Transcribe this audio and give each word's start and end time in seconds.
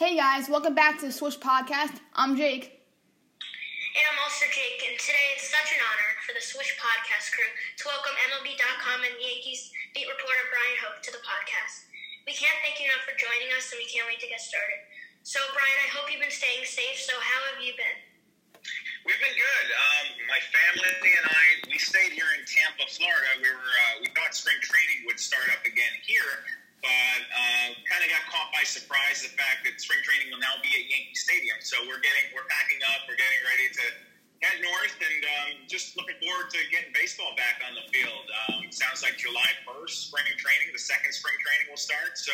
Hey 0.00 0.16
guys, 0.16 0.48
welcome 0.48 0.72
back 0.72 0.96
to 1.04 1.04
the 1.04 1.12
Swish 1.12 1.36
Podcast. 1.36 2.00
I'm 2.16 2.32
Jake. 2.32 2.80
And 3.92 4.04
I'm 4.08 4.16
also 4.24 4.48
Jake, 4.48 4.80
and 4.88 4.96
today 4.96 5.36
it's 5.36 5.44
such 5.44 5.76
an 5.76 5.80
honor 5.84 6.12
for 6.24 6.32
the 6.32 6.40
Swish 6.40 6.72
Podcast 6.80 7.28
crew 7.36 7.44
to 7.44 7.82
welcome 7.84 8.16
MLB.com 8.32 9.04
and 9.04 9.12
Yankees 9.20 9.68
beat 9.92 10.08
reporter 10.08 10.40
Bryan 10.48 10.78
Hoch 10.80 11.04
to 11.04 11.12
the 11.12 11.20
podcast. 11.20 11.92
We 12.24 12.32
can't 12.32 12.56
thank 12.64 12.80
you 12.80 12.88
enough 12.88 13.04
for 13.04 13.12
joining 13.20 13.52
us, 13.52 13.68
and 13.68 13.76
we 13.76 13.84
can't 13.92 14.08
wait 14.08 14.24
to 14.24 14.28
get 14.32 14.40
started. 14.40 14.80
So, 15.20 15.36
Bryan, 15.52 15.78
I 15.84 15.92
hope 15.92 16.08
you've 16.08 16.24
been 16.24 16.32
staying 16.32 16.64
safe. 16.64 16.96
So, 16.96 17.12
how 17.20 17.52
have 17.52 17.60
you 17.60 17.76
been? 17.76 17.98
We've 19.04 19.20
been 19.20 19.36
good. 19.36 19.66
Um, 19.68 20.06
my 20.32 20.40
family 20.48 21.12
and 21.12 21.28
I, 21.28 21.44
we 21.68 21.76
stayed 21.76 22.16
here 22.16 22.32
in 22.40 22.48
Tampa, 22.48 22.88
Florida. 22.88 23.36
We 23.36 23.52
were, 23.52 23.68
uh, 23.92 24.00
we 24.00 24.08
thought 24.16 24.32
spring 24.32 24.64
training 24.64 25.04
would 25.12 25.20
start 25.20 25.52
up 25.52 25.60
again 25.68 25.92
here, 26.08 26.48
but 26.80 27.20
uh, 27.28 27.66
kind 27.88 28.02
of 28.02 28.08
got 28.08 28.24
caught 28.32 28.48
by 28.56 28.64
surprise 28.64 29.20
the 29.20 29.32
fact 29.36 29.68
that 29.68 29.76
spring 29.80 30.00
training 30.00 30.32
will 30.32 30.40
now 30.40 30.56
be 30.64 30.72
at 30.72 30.84
Yankee 30.88 31.16
Stadium. 31.16 31.60
So 31.60 31.76
we're 31.84 32.00
getting, 32.00 32.32
we're 32.32 32.48
packing 32.48 32.80
up, 32.88 33.04
we're 33.04 33.20
getting 33.20 33.40
ready 33.44 33.68
to 33.68 33.84
head 34.40 34.56
north, 34.64 34.96
and 34.96 35.20
um, 35.36 35.48
just 35.68 35.92
looking 36.00 36.16
forward 36.24 36.48
to 36.48 36.60
getting 36.72 36.88
baseball 36.96 37.36
back 37.36 37.60
on 37.60 37.76
the 37.76 37.84
field. 37.92 38.24
Um, 38.48 38.72
sounds 38.72 39.04
like 39.04 39.20
July 39.20 39.52
1st, 39.68 40.08
spring 40.08 40.24
training, 40.40 40.72
the 40.72 40.80
second 40.80 41.12
spring 41.12 41.36
training 41.44 41.68
will 41.68 41.80
start. 41.80 42.16
So 42.16 42.32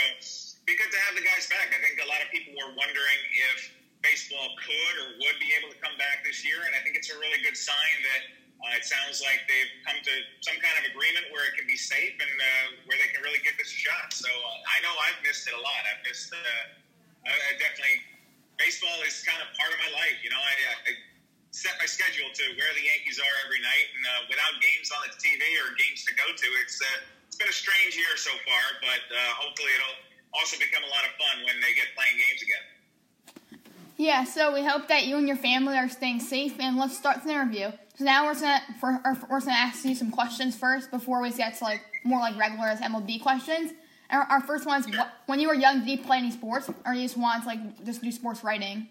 be 0.62 0.78
good 0.78 0.90
to 0.94 1.00
have 1.10 1.18
the 1.18 1.26
guys 1.26 1.50
back. 1.50 1.74
I 1.74 1.82
think 1.82 1.98
a 1.98 2.06
lot 2.06 2.22
of 2.22 2.30
people 2.30 2.54
were 2.54 2.70
wondering 2.78 3.20
if 3.50 3.74
baseball 4.06 4.54
could 4.62 4.94
or 5.02 5.18
would 5.18 5.38
be 5.42 5.50
able 5.58 5.74
to 5.74 5.78
come 5.82 5.98
back 5.98 6.22
this 6.22 6.46
year, 6.46 6.62
and 6.62 6.78
I 6.78 6.80
think 6.86 6.94
it's 6.94 7.10
a 7.10 7.18
really 7.18 7.42
good 7.42 7.58
sign 7.58 7.96
that 8.06 8.22
uh, 8.66 8.78
it 8.78 8.82
sounds 8.82 9.22
like 9.22 9.46
they've 9.46 9.72
come 9.86 9.98
to 10.02 10.14
some 10.42 10.58
kind 10.58 10.74
of 10.82 10.90
agreement 10.90 11.30
where 11.30 11.46
it 11.46 11.54
can 11.54 11.66
be 11.70 11.78
safe 11.78 12.18
and 12.18 12.34
uh, 12.34 12.66
where 12.90 12.98
they 12.98 13.06
can 13.14 13.22
really 13.22 13.38
give 13.46 13.54
this 13.58 13.70
shot. 13.70 14.10
So 14.10 14.26
uh, 14.26 14.74
I 14.74 14.82
know 14.82 14.90
I've 15.06 15.22
missed 15.22 15.46
it 15.46 15.54
a 15.54 15.62
lot. 15.62 15.80
I've 15.86 16.02
missed. 16.02 16.34
Uh, 16.34 17.30
I, 17.30 17.30
I 17.30 17.50
definitely 17.62 18.02
baseball 18.58 18.98
is 19.06 19.22
kind 19.22 19.38
of 19.38 19.48
part 19.54 19.70
of 19.70 19.78
my 19.78 19.92
life. 19.94 20.18
You 20.24 20.34
know, 20.34 20.40
I, 20.40 20.54
I 20.90 20.92
set 21.54 21.78
my 21.78 21.86
schedule 21.86 22.28
to 22.32 22.44
where 22.58 22.72
the 22.74 22.84
Yankees 22.84 23.22
are 23.22 23.34
every 23.46 23.62
night, 23.62 23.86
and 23.94 24.02
uh, 24.02 24.10
without 24.26 24.52
games 24.58 24.90
on 24.90 25.00
the 25.06 25.12
TV 25.14 25.40
or 25.62 25.72
games 25.78 26.02
to 26.08 26.12
go 26.18 26.26
to, 26.26 26.48
it's 26.66 26.82
uh, 26.82 27.30
it's 27.30 27.38
been 27.38 27.52
a 27.52 27.54
strange 27.54 27.94
year 27.94 28.18
so 28.18 28.34
far. 28.42 28.64
But 28.82 29.04
uh, 29.06 29.18
hopefully, 29.38 29.70
it'll 29.78 29.98
also 30.34 30.58
become 30.58 30.82
a 30.82 30.90
lot 30.90 31.06
of 31.06 31.14
fun 31.14 31.46
when 31.46 31.62
they 31.62 31.70
get 31.78 31.94
playing 31.94 32.18
games 32.18 32.42
again. 32.42 32.66
Yeah, 33.96 34.24
so 34.24 34.52
we 34.52 34.60
hope 34.60 34.88
that 34.88 35.06
you 35.06 35.16
and 35.16 35.26
your 35.26 35.38
family 35.38 35.78
are 35.78 35.88
staying 35.88 36.20
safe, 36.20 36.60
and 36.60 36.76
let's 36.76 36.96
start 36.96 37.24
the 37.24 37.30
interview. 37.30 37.72
So 37.96 38.04
now 38.04 38.26
we're 38.28 38.34
gonna 38.36 38.60
for 38.78 39.00
we're 39.30 39.40
gonna 39.40 39.56
ask 39.56 39.84
you 39.84 39.94
some 39.94 40.10
questions 40.10 40.54
first 40.54 40.90
before 40.90 41.22
we 41.22 41.32
get 41.32 41.56
to 41.58 41.64
like 41.64 41.80
more 42.04 42.20
like 42.20 42.36
regular 42.36 42.68
as 42.68 42.80
MLB 42.80 43.22
questions. 43.22 43.72
And 44.10 44.20
our, 44.20 44.36
our 44.36 44.40
first 44.44 44.66
one 44.68 44.80
is: 44.80 44.86
what, 44.92 45.08
when 45.24 45.40
you 45.40 45.48
were 45.48 45.56
young, 45.56 45.80
did 45.80 45.88
you 45.88 46.04
play 46.04 46.18
any 46.18 46.30
sports, 46.30 46.68
or 46.84 46.92
you 46.92 47.02
just 47.08 47.16
want 47.16 47.42
to 47.42 47.48
like 47.48 47.60
just 47.84 48.02
do 48.02 48.12
sports 48.12 48.44
writing? 48.44 48.86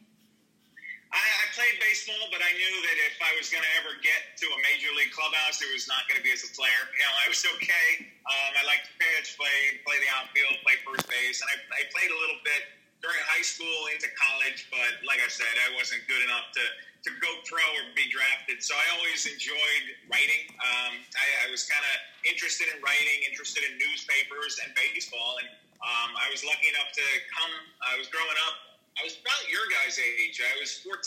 I, 1.14 1.22
I 1.22 1.45
played 1.53 1.78
baseball, 1.80 2.28
but 2.33 2.42
I 2.42 2.50
knew 2.58 2.76
that 2.81 2.98
if 3.06 3.16
I 3.22 3.31
was 3.38 3.48
going 3.48 3.64
to 3.64 3.73
ever 3.80 3.94
get 4.03 4.36
to 4.42 4.45
a 4.52 4.59
major 4.67 4.92
league 4.98 5.14
clubhouse, 5.16 5.61
it 5.64 5.72
was 5.72 5.88
not 5.88 6.03
going 6.11 6.20
to 6.20 6.26
be 6.26 6.33
as 6.33 6.44
a 6.44 6.52
player. 6.52 6.81
You 6.92 7.06
know, 7.06 7.14
I 7.23 7.26
was 7.30 7.39
okay. 7.61 8.09
Um, 8.26 8.52
I 8.58 8.66
liked 8.66 8.89
to 8.89 8.94
pitch, 8.98 9.38
play 9.38 9.86
play 9.86 10.02
the 10.02 10.09
outfield, 10.17 10.66
play 10.66 10.81
first 10.81 11.06
base, 11.06 11.45
and 11.45 11.48
I, 11.53 11.61
I 11.78 11.81
played 11.94 12.09
a 12.09 12.17
little 12.17 12.42
bit 12.42 12.84
during 13.06 13.22
high 13.30 13.45
school 13.45 13.78
into 13.94 14.09
college. 14.17 14.66
But 14.73 15.06
like 15.06 15.22
I 15.22 15.30
said, 15.30 15.53
I 15.70 15.78
wasn't 15.78 16.02
good 16.09 16.25
enough 16.25 16.50
to 16.58 16.66
to 17.06 17.14
go 17.22 17.30
pro 17.45 17.61
or 17.61 17.86
be 17.94 18.09
drafted. 18.09 18.66
So 18.66 18.73
I 18.73 18.86
always 18.98 19.30
enjoyed 19.30 19.86
writing. 20.09 20.50
Um, 20.58 20.98
I, 21.14 21.45
I 21.45 21.53
was 21.53 21.70
kind 21.70 21.86
of 21.86 21.95
interested 22.26 22.66
in 22.73 22.81
writing, 22.81 23.30
interested 23.30 23.61
in 23.61 23.78
newspapers 23.78 24.58
and 24.66 24.73
baseball, 24.73 25.38
and 25.38 25.53
um, 25.86 26.17
I 26.17 26.26
was 26.33 26.42
lucky 26.42 26.66
enough 26.66 26.89
to 26.98 27.06
come. 27.30 27.53
I 27.86 27.94
was 28.02 28.09
growing 28.09 28.39
up. 28.50 28.81
I 28.98 29.06
was 29.06 29.22
about 29.22 29.44
your 29.53 29.70
guys' 29.70 30.02
age. 30.02 30.42
I 30.42 30.58
was 30.58 30.81
14. 30.81 30.98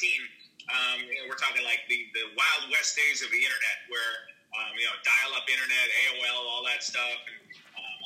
Um, 0.70 1.02
you 1.02 1.18
know, 1.18 1.26
we're 1.26 1.40
talking 1.40 1.66
like 1.66 1.82
the, 1.90 2.06
the 2.14 2.30
wild 2.38 2.70
west 2.70 2.94
days 2.94 3.26
of 3.26 3.34
the 3.34 3.40
internet, 3.42 3.90
where 3.90 4.12
um, 4.54 4.78
you 4.78 4.86
know 4.86 4.94
dial-up 5.02 5.50
internet, 5.50 5.86
AOL, 6.06 6.46
all 6.46 6.62
that 6.62 6.86
stuff, 6.86 7.18
and 7.26 7.42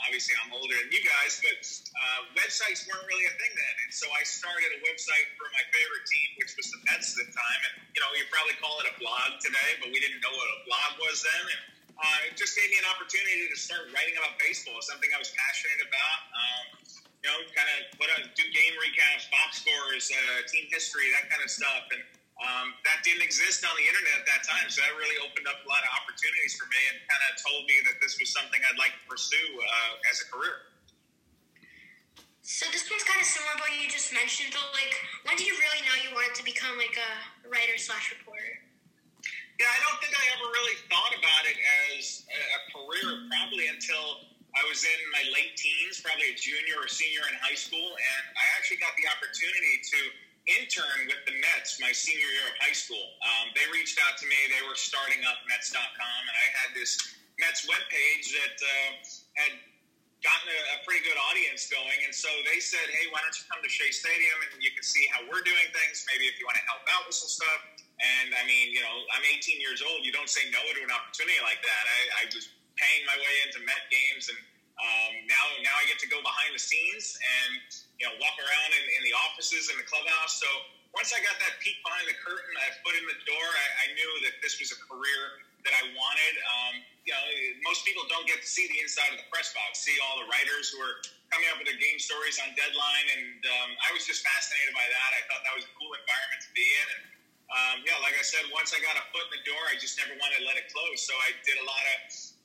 obviously 0.07 0.35
I'm 0.43 0.53
older 0.55 0.75
than 0.75 0.91
you 0.91 1.03
guys, 1.03 1.41
but 1.43 1.61
uh, 1.63 2.21
websites 2.39 2.85
weren't 2.87 3.07
really 3.07 3.27
a 3.27 3.35
thing 3.39 3.53
then. 3.55 3.75
And 3.87 3.91
so 3.95 4.07
I 4.13 4.23
started 4.27 4.71
a 4.77 4.81
website 4.83 5.27
for 5.39 5.47
my 5.55 5.65
favorite 5.71 6.07
team, 6.07 6.29
which 6.39 6.53
was 6.59 6.69
the 6.71 6.79
Mets 6.87 7.15
at 7.17 7.27
the 7.27 7.29
time. 7.31 7.61
And, 7.71 7.75
you 7.95 8.01
know, 8.03 8.11
you 8.19 8.27
probably 8.31 8.57
call 8.59 8.79
it 8.83 8.91
a 8.91 8.95
blog 8.99 9.39
today, 9.39 9.79
but 9.83 9.91
we 9.91 9.99
didn't 10.03 10.21
know 10.23 10.35
what 10.35 10.49
a 10.49 10.59
blog 10.67 10.91
was 11.03 11.23
then. 11.23 11.45
And 11.47 11.63
uh, 11.99 12.29
it 12.31 12.35
just 12.35 12.59
gave 12.59 12.69
me 12.71 12.79
an 12.83 12.89
opportunity 12.91 13.47
to 13.51 13.59
start 13.59 13.87
writing 13.95 14.19
about 14.19 14.35
baseball, 14.43 14.83
something 14.83 15.11
I 15.15 15.21
was 15.23 15.31
passionate 15.31 15.87
about. 15.87 16.19
Um, 16.35 16.65
you 17.23 17.31
know, 17.31 17.39
kind 17.55 17.71
of 17.79 17.79
put 18.03 18.11
a, 18.11 18.19
do 18.35 18.45
game 18.51 18.75
recaps, 18.83 19.31
box 19.31 19.63
scores, 19.63 20.11
uh, 20.11 20.43
team 20.51 20.67
history, 20.75 21.07
that 21.15 21.31
kind 21.31 21.39
of 21.39 21.51
stuff. 21.51 21.87
And 21.95 22.03
um, 22.41 22.73
that 22.89 23.05
didn't 23.05 23.23
exist 23.23 23.63
on 23.63 23.75
the 23.77 23.85
internet 23.85 24.25
at 24.25 24.27
that 24.27 24.43
time, 24.49 24.67
so 24.73 24.81
that 24.81 24.93
really 24.97 25.21
opened 25.21 25.45
up 25.47 25.61
a 25.61 25.69
lot 25.69 25.85
of 25.85 25.91
opportunities 26.01 26.57
for 26.57 26.65
me 26.73 26.81
and 26.91 26.97
kind 27.05 27.23
of 27.29 27.37
told 27.39 27.63
me 27.69 27.77
that 27.87 28.01
this 28.01 28.17
was 28.17 28.33
something 28.33 28.59
I'd 28.65 28.81
like 28.81 28.97
to 28.97 29.05
pursue 29.05 29.49
uh, 29.61 30.11
as 30.11 30.25
a 30.25 30.27
career. 30.33 30.73
So 32.43 32.67
this 32.75 32.89
one's 32.91 33.07
kind 33.07 33.23
of 33.23 33.29
similar 33.29 33.55
to 33.55 33.61
what 33.63 33.71
you 33.79 33.87
just 33.87 34.11
mentioned, 34.11 34.51
but 34.51 34.67
like, 34.75 34.95
when 35.23 35.39
did 35.39 35.47
you 35.47 35.55
really 35.55 35.81
know 35.87 35.95
you 36.03 36.11
wanted 36.11 36.35
to 36.41 36.45
become 36.45 36.75
like 36.75 36.99
a 36.99 37.11
writer 37.47 37.79
slash 37.79 38.11
reporter? 38.11 38.59
Yeah, 39.63 39.71
I 39.71 39.79
don't 39.87 39.99
think 40.03 40.11
I 40.11 40.25
ever 40.35 40.51
really 40.51 40.75
thought 40.91 41.15
about 41.15 41.43
it 41.47 41.55
as 41.95 42.27
a, 42.27 42.41
a 42.43 42.61
career, 42.75 43.31
probably 43.31 43.71
until 43.71 44.27
I 44.59 44.67
was 44.67 44.83
in 44.83 45.01
my 45.15 45.23
late 45.31 45.55
teens, 45.55 46.03
probably 46.03 46.35
a 46.35 46.37
junior 46.37 46.83
or 46.83 46.91
senior 46.91 47.23
in 47.31 47.39
high 47.39 47.55
school, 47.55 47.95
and 47.95 48.23
I 48.35 48.45
actually 48.59 48.83
got 48.83 48.91
the 48.99 49.07
opportunity 49.07 49.79
to 49.79 49.99
intern 50.51 51.07
with 51.07 51.23
the 51.27 51.35
Mets 51.39 51.79
my 51.79 51.95
senior 51.95 52.27
year 52.27 52.47
of 52.51 52.57
high 52.59 52.75
school. 52.75 53.03
Um, 53.23 53.55
they 53.55 53.67
reached 53.71 53.99
out 54.03 54.19
to 54.19 54.27
me. 54.27 54.39
They 54.51 54.65
were 54.67 54.79
starting 54.79 55.23
up 55.23 55.39
Mets.com, 55.47 56.23
and 56.27 56.37
I 56.37 56.47
had 56.63 56.71
this 56.75 56.99
Mets 57.39 57.67
webpage 57.67 58.27
that 58.35 58.57
uh, 58.59 58.91
had 59.39 59.53
gotten 60.23 60.49
a, 60.55 60.61
a, 60.79 60.87
pretty 60.87 61.03
good 61.03 61.19
audience 61.31 61.67
going. 61.67 61.99
And 62.07 62.15
so 62.15 62.31
they 62.47 62.63
said, 62.63 62.87
hey, 62.95 63.11
why 63.11 63.19
don't 63.27 63.35
you 63.35 63.43
come 63.51 63.59
to 63.59 63.71
Shea 63.71 63.91
Stadium 63.91 64.39
and 64.47 64.63
you 64.63 64.71
can 64.71 64.87
see 64.87 65.03
how 65.11 65.27
we're 65.27 65.43
doing 65.43 65.67
things. 65.75 66.07
Maybe 66.07 66.31
if 66.31 66.39
you 66.39 66.47
want 66.47 66.63
to 66.63 66.67
help 66.71 66.87
out 66.95 67.11
with 67.11 67.19
some 67.19 67.27
stuff. 67.27 67.61
And 67.99 68.31
I 68.39 68.47
mean, 68.47 68.71
you 68.71 68.79
know, 68.87 68.95
I'm 69.19 69.27
18 69.27 69.59
years 69.59 69.83
old. 69.83 70.07
You 70.07 70.15
don't 70.15 70.31
say 70.31 70.47
no 70.55 70.63
to 70.63 70.81
an 70.87 70.95
opportunity 70.95 71.39
like 71.43 71.59
that. 71.59 71.85
I, 71.91 71.99
I 72.23 72.31
was 72.31 72.47
paying 72.79 73.03
my 73.07 73.19
way 73.19 73.35
into 73.51 73.67
Met 73.67 73.83
games 73.91 74.31
and 74.31 74.39
um, 74.83 75.13
now, 75.31 75.45
now 75.63 75.75
I 75.79 75.87
get 75.87 76.03
to 76.03 76.11
go 76.11 76.19
behind 76.21 76.51
the 76.53 76.63
scenes 76.63 77.15
and 77.15 77.63
you 78.03 78.05
know 78.11 78.15
walk 78.19 78.35
around 78.35 78.71
in, 78.75 78.85
in 78.99 79.03
the 79.07 79.15
offices 79.31 79.71
in 79.71 79.79
the 79.79 79.87
clubhouse. 79.87 80.43
So 80.43 80.49
once 80.93 81.15
I 81.15 81.23
got 81.25 81.39
that 81.39 81.57
peek 81.63 81.79
behind 81.87 82.05
the 82.11 82.19
curtain, 82.19 82.53
I 82.59 82.75
foot 82.83 82.99
in 82.99 83.07
the 83.07 83.19
door, 83.25 83.47
I, 83.47 83.67
I 83.89 83.97
knew 83.97 84.13
that 84.29 84.43
this 84.45 84.61
was 84.61 84.75
a 84.75 84.81
career 84.91 85.47
that 85.65 85.73
I 85.73 85.89
wanted. 85.95 86.35
Um, 86.43 86.75
you 87.07 87.15
know, 87.15 87.23
most 87.65 87.87
people 87.87 88.03
don't 88.11 88.27
get 88.27 88.43
to 88.43 88.49
see 88.49 88.67
the 88.69 88.83
inside 88.83 89.15
of 89.15 89.23
the 89.23 89.29
press 89.31 89.55
box, 89.55 89.83
see 89.83 89.95
all 90.05 90.19
the 90.19 90.29
writers 90.29 90.75
who 90.75 90.79
are 90.83 90.99
coming 91.31 91.49
up 91.55 91.63
with 91.63 91.71
their 91.71 91.81
game 91.81 91.97
stories 92.03 92.37
on 92.43 92.53
deadline, 92.59 93.07
and 93.19 93.41
um, 93.63 93.71
I 93.87 93.95
was 93.95 94.05
just 94.05 94.21
fascinated 94.27 94.75
by 94.75 94.85
that. 94.85 95.11
I 95.17 95.23
thought 95.31 95.43
that 95.47 95.55
was 95.57 95.65
a 95.65 95.73
cool 95.79 95.91
environment 95.95 96.41
to 96.45 96.51
be 96.53 96.67
in, 96.67 96.87
and 96.99 97.05
um, 97.53 97.77
yeah, 97.85 97.97
like 98.05 98.17
I 98.17 98.25
said, 98.25 98.49
once 98.53 98.73
I 98.73 98.81
got 98.81 98.97
a 98.97 99.05
foot 99.13 99.29
in 99.33 99.41
the 99.41 99.45
door, 99.45 99.61
I 99.69 99.77
just 99.77 99.97
never 100.01 100.17
wanted 100.17 100.41
to 100.41 100.45
let 100.49 100.57
it 100.57 100.73
close. 100.73 101.05
So 101.05 101.13
I 101.21 101.37
did 101.45 101.61
a 101.61 101.67
lot 101.69 101.85
of 101.85 101.97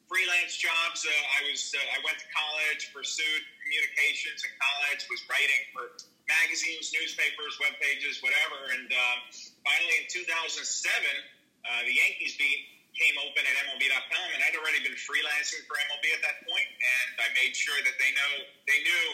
freelance 0.07 0.55
jobs. 0.55 1.03
Uh, 1.03 1.37
I 1.37 1.51
was 1.51 1.75
uh, 1.75 1.95
I 1.95 1.99
went 2.01 2.17
to 2.19 2.27
college, 2.31 2.91
pursued 2.95 3.43
communications 3.63 4.43
in 4.43 4.51
college, 4.55 5.03
was 5.11 5.21
writing 5.27 5.61
for 5.75 5.99
magazines, 6.27 6.91
newspapers, 6.95 7.59
web 7.59 7.75
pages, 7.79 8.19
whatever. 8.23 8.71
And 8.75 8.87
um, 8.91 9.19
finally, 9.63 10.03
in 10.03 10.07
2007, 10.11 10.59
uh, 10.59 11.83
the 11.87 11.95
Yankees 11.95 12.35
beat 12.39 12.77
came 12.95 13.13
open 13.21 13.45
at 13.45 13.55
MLB.com, 13.69 14.27
and 14.33 14.41
I'd 14.41 14.57
already 14.57 14.81
been 14.81 14.97
freelancing 14.97 15.61
for 15.69 15.77
MLB 15.77 16.05
at 16.17 16.21
that 16.25 16.41
point, 16.49 16.65
and 16.65 17.09
I 17.21 17.29
made 17.37 17.53
sure 17.53 17.77
that 17.77 17.95
they 18.01 18.11
know 18.17 18.31
they 18.65 18.79
knew. 18.81 19.05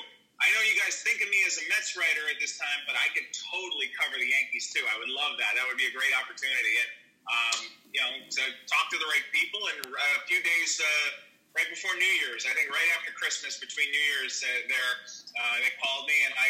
I 0.42 0.50
know 0.56 0.62
you 0.66 0.76
guys 0.76 1.00
think 1.06 1.22
of 1.22 1.30
me 1.30 1.40
as 1.46 1.56
a 1.62 1.66
Mets 1.72 1.94
writer 1.94 2.26
at 2.32 2.42
this 2.42 2.58
time, 2.58 2.82
but 2.90 2.98
I 2.98 3.08
could 3.14 3.28
totally 3.32 3.92
cover 3.96 4.18
the 4.18 4.28
Yankees 4.28 4.74
too. 4.74 4.82
I 4.82 4.96
would 4.98 5.12
love 5.14 5.38
that. 5.40 5.56
That 5.56 5.68
would 5.70 5.80
be 5.80 5.88
a 5.88 5.94
great 5.94 6.12
opportunity. 6.20 6.74
And 6.84 6.90
um, 7.30 7.70
you 7.94 8.02
know, 8.02 8.12
to 8.26 8.44
talk 8.66 8.90
to 8.92 8.98
the 8.98 9.08
right 9.08 9.28
people. 9.32 9.62
And 9.76 9.80
uh, 9.88 10.20
a 10.20 10.24
few 10.26 10.42
days 10.42 10.82
uh, 10.82 11.56
right 11.56 11.70
before 11.70 11.94
New 11.96 12.14
Year's, 12.26 12.50
I 12.50 12.54
think 12.58 12.74
right 12.74 12.90
after 12.98 13.14
Christmas, 13.14 13.62
between 13.62 13.88
New 13.94 14.06
Year's, 14.18 14.42
uh, 14.42 14.50
there 14.68 14.92
uh, 15.08 15.56
they 15.62 15.72
called 15.80 16.10
me, 16.10 16.18
and 16.26 16.34
I 16.38 16.48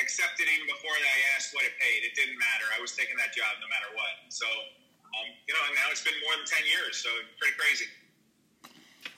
accepted 0.00 0.48
even 0.48 0.66
before 0.66 0.94
I 0.94 1.18
asked 1.36 1.52
what 1.52 1.66
it 1.66 1.76
paid. 1.76 2.06
It 2.06 2.16
didn't 2.16 2.38
matter. 2.38 2.66
I 2.72 2.80
was 2.80 2.96
taking 2.96 3.18
that 3.20 3.36
job 3.36 3.52
no 3.60 3.68
matter 3.68 3.90
what. 3.92 4.32
So, 4.32 4.46
um, 4.48 5.28
you 5.44 5.52
know, 5.52 5.62
and 5.68 5.74
now 5.76 5.92
it's 5.92 6.02
been 6.02 6.16
more 6.24 6.34
than 6.38 6.46
ten 6.46 6.64
years, 6.64 6.96
so 6.96 7.10
pretty 7.36 7.56
crazy. 7.58 7.88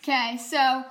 Okay, 0.02 0.40
so 0.40 0.84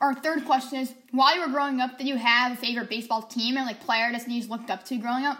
our 0.00 0.14
third 0.14 0.44
question 0.44 0.78
is: 0.78 0.94
While 1.10 1.34
you 1.34 1.40
were 1.42 1.52
growing 1.52 1.80
up, 1.80 1.98
did 1.98 2.06
you 2.06 2.16
have 2.16 2.52
a 2.52 2.56
favorite 2.56 2.88
baseball 2.88 3.22
team 3.22 3.56
and 3.56 3.66
like 3.66 3.80
player 3.80 4.12
that 4.12 4.28
you 4.28 4.46
looked 4.46 4.70
up 4.70 4.84
to 4.86 4.96
growing 4.98 5.24
up? 5.24 5.38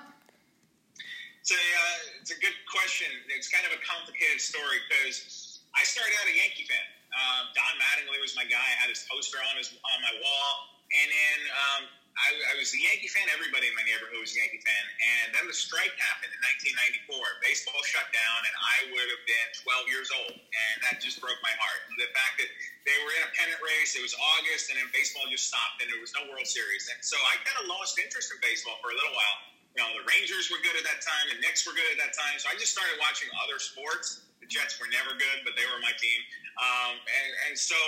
It's 1.43 1.51
a, 1.51 1.59
uh, 1.59 2.23
it's 2.23 2.31
a 2.31 2.39
good 2.39 2.55
question. 2.71 3.11
It's 3.35 3.51
kind 3.51 3.67
of 3.67 3.75
a 3.75 3.83
complicated 3.83 4.39
story 4.39 4.79
because 4.87 5.59
I 5.75 5.83
started 5.83 6.15
out 6.23 6.31
a 6.31 6.37
Yankee 6.39 6.71
fan. 6.71 6.87
Uh, 7.11 7.51
Don 7.51 7.75
Mattingly 7.83 8.23
was 8.23 8.39
my 8.39 8.47
guy. 8.47 8.63
I 8.63 8.79
had 8.79 8.87
his 8.87 9.03
poster 9.11 9.43
on 9.43 9.59
his 9.59 9.75
on 9.75 9.99
my 10.07 10.15
wall, 10.23 10.53
and 10.95 11.09
then 11.11 11.39
um, 11.51 11.83
I, 12.15 12.31
I 12.47 12.63
was 12.63 12.71
a 12.71 12.79
Yankee 12.79 13.11
fan. 13.11 13.27
Everybody 13.35 13.67
in 13.67 13.75
my 13.75 13.83
neighborhood 13.83 14.23
was 14.23 14.31
a 14.33 14.39
Yankee 14.39 14.63
fan. 14.63 14.85
And 15.03 15.27
then 15.35 15.51
the 15.51 15.57
strike 15.59 15.91
happened 15.99 16.31
in 16.31 16.41
1994. 17.11 17.43
Baseball 17.43 17.83
shut 17.91 18.07
down, 18.15 18.39
and 18.47 18.55
I 18.63 18.77
would 18.95 19.09
have 19.11 19.25
been 19.27 19.49
12 19.67 19.91
years 19.91 20.15
old. 20.15 20.39
And 20.39 20.75
that 20.87 21.03
just 21.03 21.19
broke 21.19 21.43
my 21.43 21.53
heart. 21.59 21.91
The 21.99 22.07
fact 22.15 22.39
that 22.39 22.55
they 22.87 22.95
were 23.03 23.13
in 23.19 23.23
a 23.27 23.31
pennant 23.35 23.59
race, 23.59 23.99
it 23.99 24.07
was 24.07 24.15
August, 24.39 24.71
and 24.71 24.79
then 24.79 24.87
baseball 24.95 25.27
just 25.27 25.51
stopped, 25.51 25.83
and 25.83 25.91
there 25.91 25.99
was 25.99 26.15
no 26.15 26.23
World 26.31 26.47
Series. 26.47 26.87
And 26.87 27.03
so 27.03 27.19
I 27.19 27.35
kind 27.43 27.59
of 27.59 27.67
lost 27.67 27.99
interest 27.99 28.31
in 28.31 28.39
baseball 28.39 28.79
for 28.79 28.95
a 28.95 28.97
little 28.97 29.19
while. 29.19 29.52
You 29.73 29.81
know, 29.81 29.89
the 29.97 30.05
Rangers 30.05 30.53
were 30.53 30.61
good 30.61 30.77
at 30.77 30.85
that 30.85 31.01
time, 31.01 31.33
the 31.33 31.41
Knicks 31.41 31.65
were 31.65 31.73
good 31.73 31.89
at 31.97 31.99
that 32.05 32.13
time. 32.13 32.37
So 32.37 32.53
I 32.53 32.57
just 32.61 32.77
started 32.77 33.01
watching 33.01 33.33
other 33.41 33.57
sports. 33.57 34.29
The 34.45 34.49
Jets 34.51 34.77
were 34.77 34.91
never 34.93 35.17
good, 35.17 35.39
but 35.49 35.57
they 35.57 35.65
were 35.65 35.81
my 35.81 35.95
team. 35.97 36.21
Um, 36.61 37.01
and, 37.01 37.31
and 37.49 37.55
so 37.57 37.79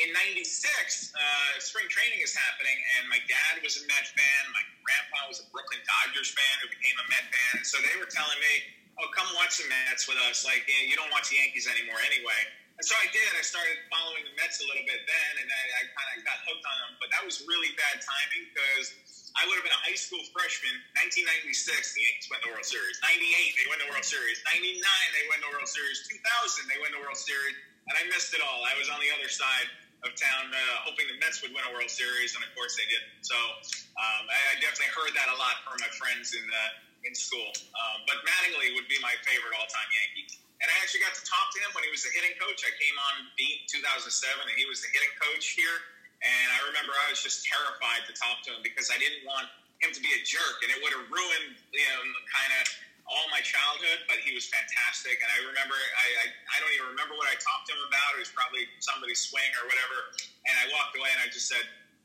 in 0.00 0.08
'96, 0.16 1.12
uh, 1.12 1.60
spring 1.60 1.84
training 1.92 2.24
is 2.24 2.32
happening, 2.32 2.78
and 2.96 3.12
my 3.12 3.20
dad 3.28 3.60
was 3.60 3.76
a 3.76 3.84
Met 3.84 4.08
fan. 4.08 4.42
My 4.56 4.64
grandpa 4.80 5.28
was 5.28 5.44
a 5.44 5.46
Brooklyn 5.52 5.82
Dodgers 5.84 6.32
fan 6.32 6.54
who 6.64 6.72
became 6.72 6.96
a 6.96 7.06
Met 7.12 7.28
fan. 7.28 7.60
So 7.66 7.76
they 7.84 7.92
were 8.00 8.08
telling 8.08 8.38
me, 8.40 8.54
"Oh, 8.96 9.12
come 9.12 9.28
watch 9.36 9.60
the 9.60 9.68
Mets 9.68 10.08
with 10.08 10.16
us. 10.30 10.48
Like 10.48 10.64
you 10.64 10.96
don't 10.96 11.12
watch 11.12 11.28
the 11.28 11.36
Yankees 11.42 11.68
anymore 11.68 12.00
anyway." 12.00 12.40
And 12.80 12.88
so 12.88 12.96
I 12.96 13.12
did. 13.12 13.28
I 13.36 13.44
started 13.44 13.76
following 13.92 14.24
the 14.24 14.32
Mets 14.40 14.56
a 14.56 14.64
little 14.64 14.80
bit 14.88 15.04
then, 15.04 15.32
and 15.44 15.48
I, 15.52 15.62
I 15.68 15.82
kind 15.92 16.10
of 16.16 16.24
got 16.24 16.40
hooked 16.48 16.64
on 16.64 16.76
them. 16.80 16.92
But 16.96 17.12
that 17.12 17.20
was 17.28 17.44
really 17.44 17.76
bad 17.76 18.00
timing 18.00 18.48
because 18.48 18.96
I 19.36 19.44
would 19.44 19.60
have 19.60 19.68
been 19.68 19.76
a 19.76 19.84
high 19.84 20.00
school 20.00 20.24
freshman. 20.32 20.72
1996, 20.96 21.60
the 21.92 22.08
Yankees 22.08 22.32
win 22.32 22.40
the 22.40 22.56
World 22.56 22.64
Series. 22.64 22.96
98, 23.04 23.20
they 23.60 23.68
win 23.68 23.84
the 23.84 23.90
World 23.92 24.08
Series. 24.08 24.40
99, 24.48 24.80
they 24.80 25.24
win 25.28 25.44
the 25.44 25.52
World 25.52 25.68
Series. 25.68 26.08
2000, 26.08 26.72
they 26.72 26.80
win 26.80 26.96
the 26.96 27.04
World 27.04 27.20
Series. 27.20 27.52
And 27.92 28.00
I 28.00 28.08
missed 28.08 28.32
it 28.32 28.40
all. 28.40 28.64
I 28.64 28.72
was 28.80 28.88
on 28.88 28.96
the 29.04 29.12
other 29.12 29.28
side 29.28 29.68
of 30.00 30.16
town, 30.16 30.48
uh, 30.48 30.88
hoping 30.88 31.04
the 31.04 31.20
Mets 31.20 31.44
would 31.44 31.52
win 31.52 31.60
a 31.68 31.72
World 31.76 31.92
Series, 31.92 32.32
and 32.32 32.40
of 32.40 32.48
course 32.56 32.80
they 32.80 32.88
didn't. 32.88 33.12
So 33.20 33.36
um, 33.36 34.24
I, 34.24 34.56
I, 34.56 34.64
definitely 34.64 34.88
heard 34.96 35.12
that 35.12 35.28
a 35.28 35.36
lot 35.36 35.60
from 35.68 35.76
my 35.84 35.92
friends 36.00 36.32
in 36.32 36.40
uh, 36.48 37.04
in 37.04 37.12
school. 37.12 37.52
Um, 37.76 38.08
but 38.08 38.24
Mattingly 38.24 38.72
would 38.72 38.88
be 38.88 38.96
my 39.04 39.12
favorite 39.28 39.52
all-time 39.60 39.90
Yankee. 39.92 40.40
And 40.60 40.68
I 40.68 40.76
actually 40.84 41.00
got 41.00 41.16
to 41.16 41.24
talk 41.24 41.48
to 41.56 41.58
him 41.64 41.72
when 41.72 41.88
he 41.88 41.92
was 41.92 42.04
the 42.04 42.12
hitting 42.12 42.36
coach. 42.36 42.60
I 42.62 42.72
came 42.76 42.96
on 43.12 43.32
beat 43.40 43.64
2007, 43.72 44.12
and 44.12 44.56
he 44.60 44.68
was 44.68 44.84
the 44.84 44.92
hitting 44.92 45.12
coach 45.16 45.56
here. 45.56 45.76
And 46.20 46.48
I 46.52 46.68
remember 46.68 46.92
I 46.92 47.08
was 47.08 47.24
just 47.24 47.48
terrified 47.48 48.04
to 48.04 48.12
talk 48.12 48.44
to 48.44 48.52
him 48.52 48.60
because 48.60 48.92
I 48.92 49.00
didn't 49.00 49.24
want 49.24 49.48
him 49.80 49.88
to 49.96 50.00
be 50.04 50.12
a 50.12 50.20
jerk, 50.20 50.60
and 50.60 50.68
it 50.68 50.78
would 50.84 50.92
have 50.92 51.08
ruined 51.08 51.56
you 51.72 51.80
know, 51.80 52.04
kind 52.28 52.52
of 52.60 52.68
all 53.08 53.26
my 53.32 53.42
childhood, 53.42 54.06
but 54.06 54.22
he 54.22 54.36
was 54.36 54.46
fantastic. 54.46 55.18
And 55.18 55.28
I 55.34 55.38
remember, 55.48 55.74
I, 55.74 56.06
I, 56.22 56.26
I, 56.30 56.56
don't 56.62 56.70
even 56.78 56.94
remember 56.94 57.18
what 57.18 57.26
I 57.26 57.34
talked 57.42 57.66
to 57.66 57.74
him 57.74 57.82
about. 57.90 58.14
It 58.14 58.22
was 58.22 58.30
probably 58.30 58.70
somebody's 58.78 59.18
swing 59.18 59.50
or 59.58 59.66
whatever. 59.66 60.14
And 60.46 60.54
I 60.54 60.70
walked 60.70 60.94
away 60.94 61.10
and 61.10 61.18
I 61.18 61.26
just 61.26 61.50
said, 61.50 61.64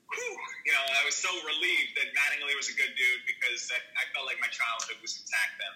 Whew, 0.10 0.36
you 0.66 0.74
know, 0.74 0.81
I 0.81 1.01
was 1.06 1.18
so 1.18 1.30
relieved 1.46 1.98
that 1.98 2.13
Mattingly 2.13 2.54
was 2.58 2.69
a 2.69 2.78
good 2.78 2.94
dude 2.94 3.22
because 3.25 3.69
I 3.74 4.06
felt 4.13 4.30
like 4.30 4.38
my 4.38 4.50
childhood 4.50 5.01
was 5.01 5.18
intact 5.18 5.58
then. 5.62 5.75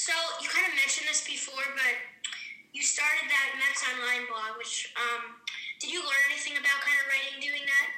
So 0.00 0.16
you 0.40 0.48
kind 0.48 0.64
of 0.64 0.72
mentioned 0.80 1.04
this 1.12 1.20
before, 1.20 1.60
but 1.76 1.94
you 2.72 2.80
started 2.80 3.28
that 3.28 3.48
Mets 3.60 3.84
Online 3.84 4.24
blog, 4.32 4.56
which 4.56 4.88
um, 4.96 5.36
did 5.76 5.92
you 5.92 6.00
learn 6.00 6.24
anything 6.32 6.56
about 6.56 6.72
kind 6.80 6.96
of 7.04 7.12
writing 7.12 7.36
doing 7.36 7.60
that? 7.68 7.88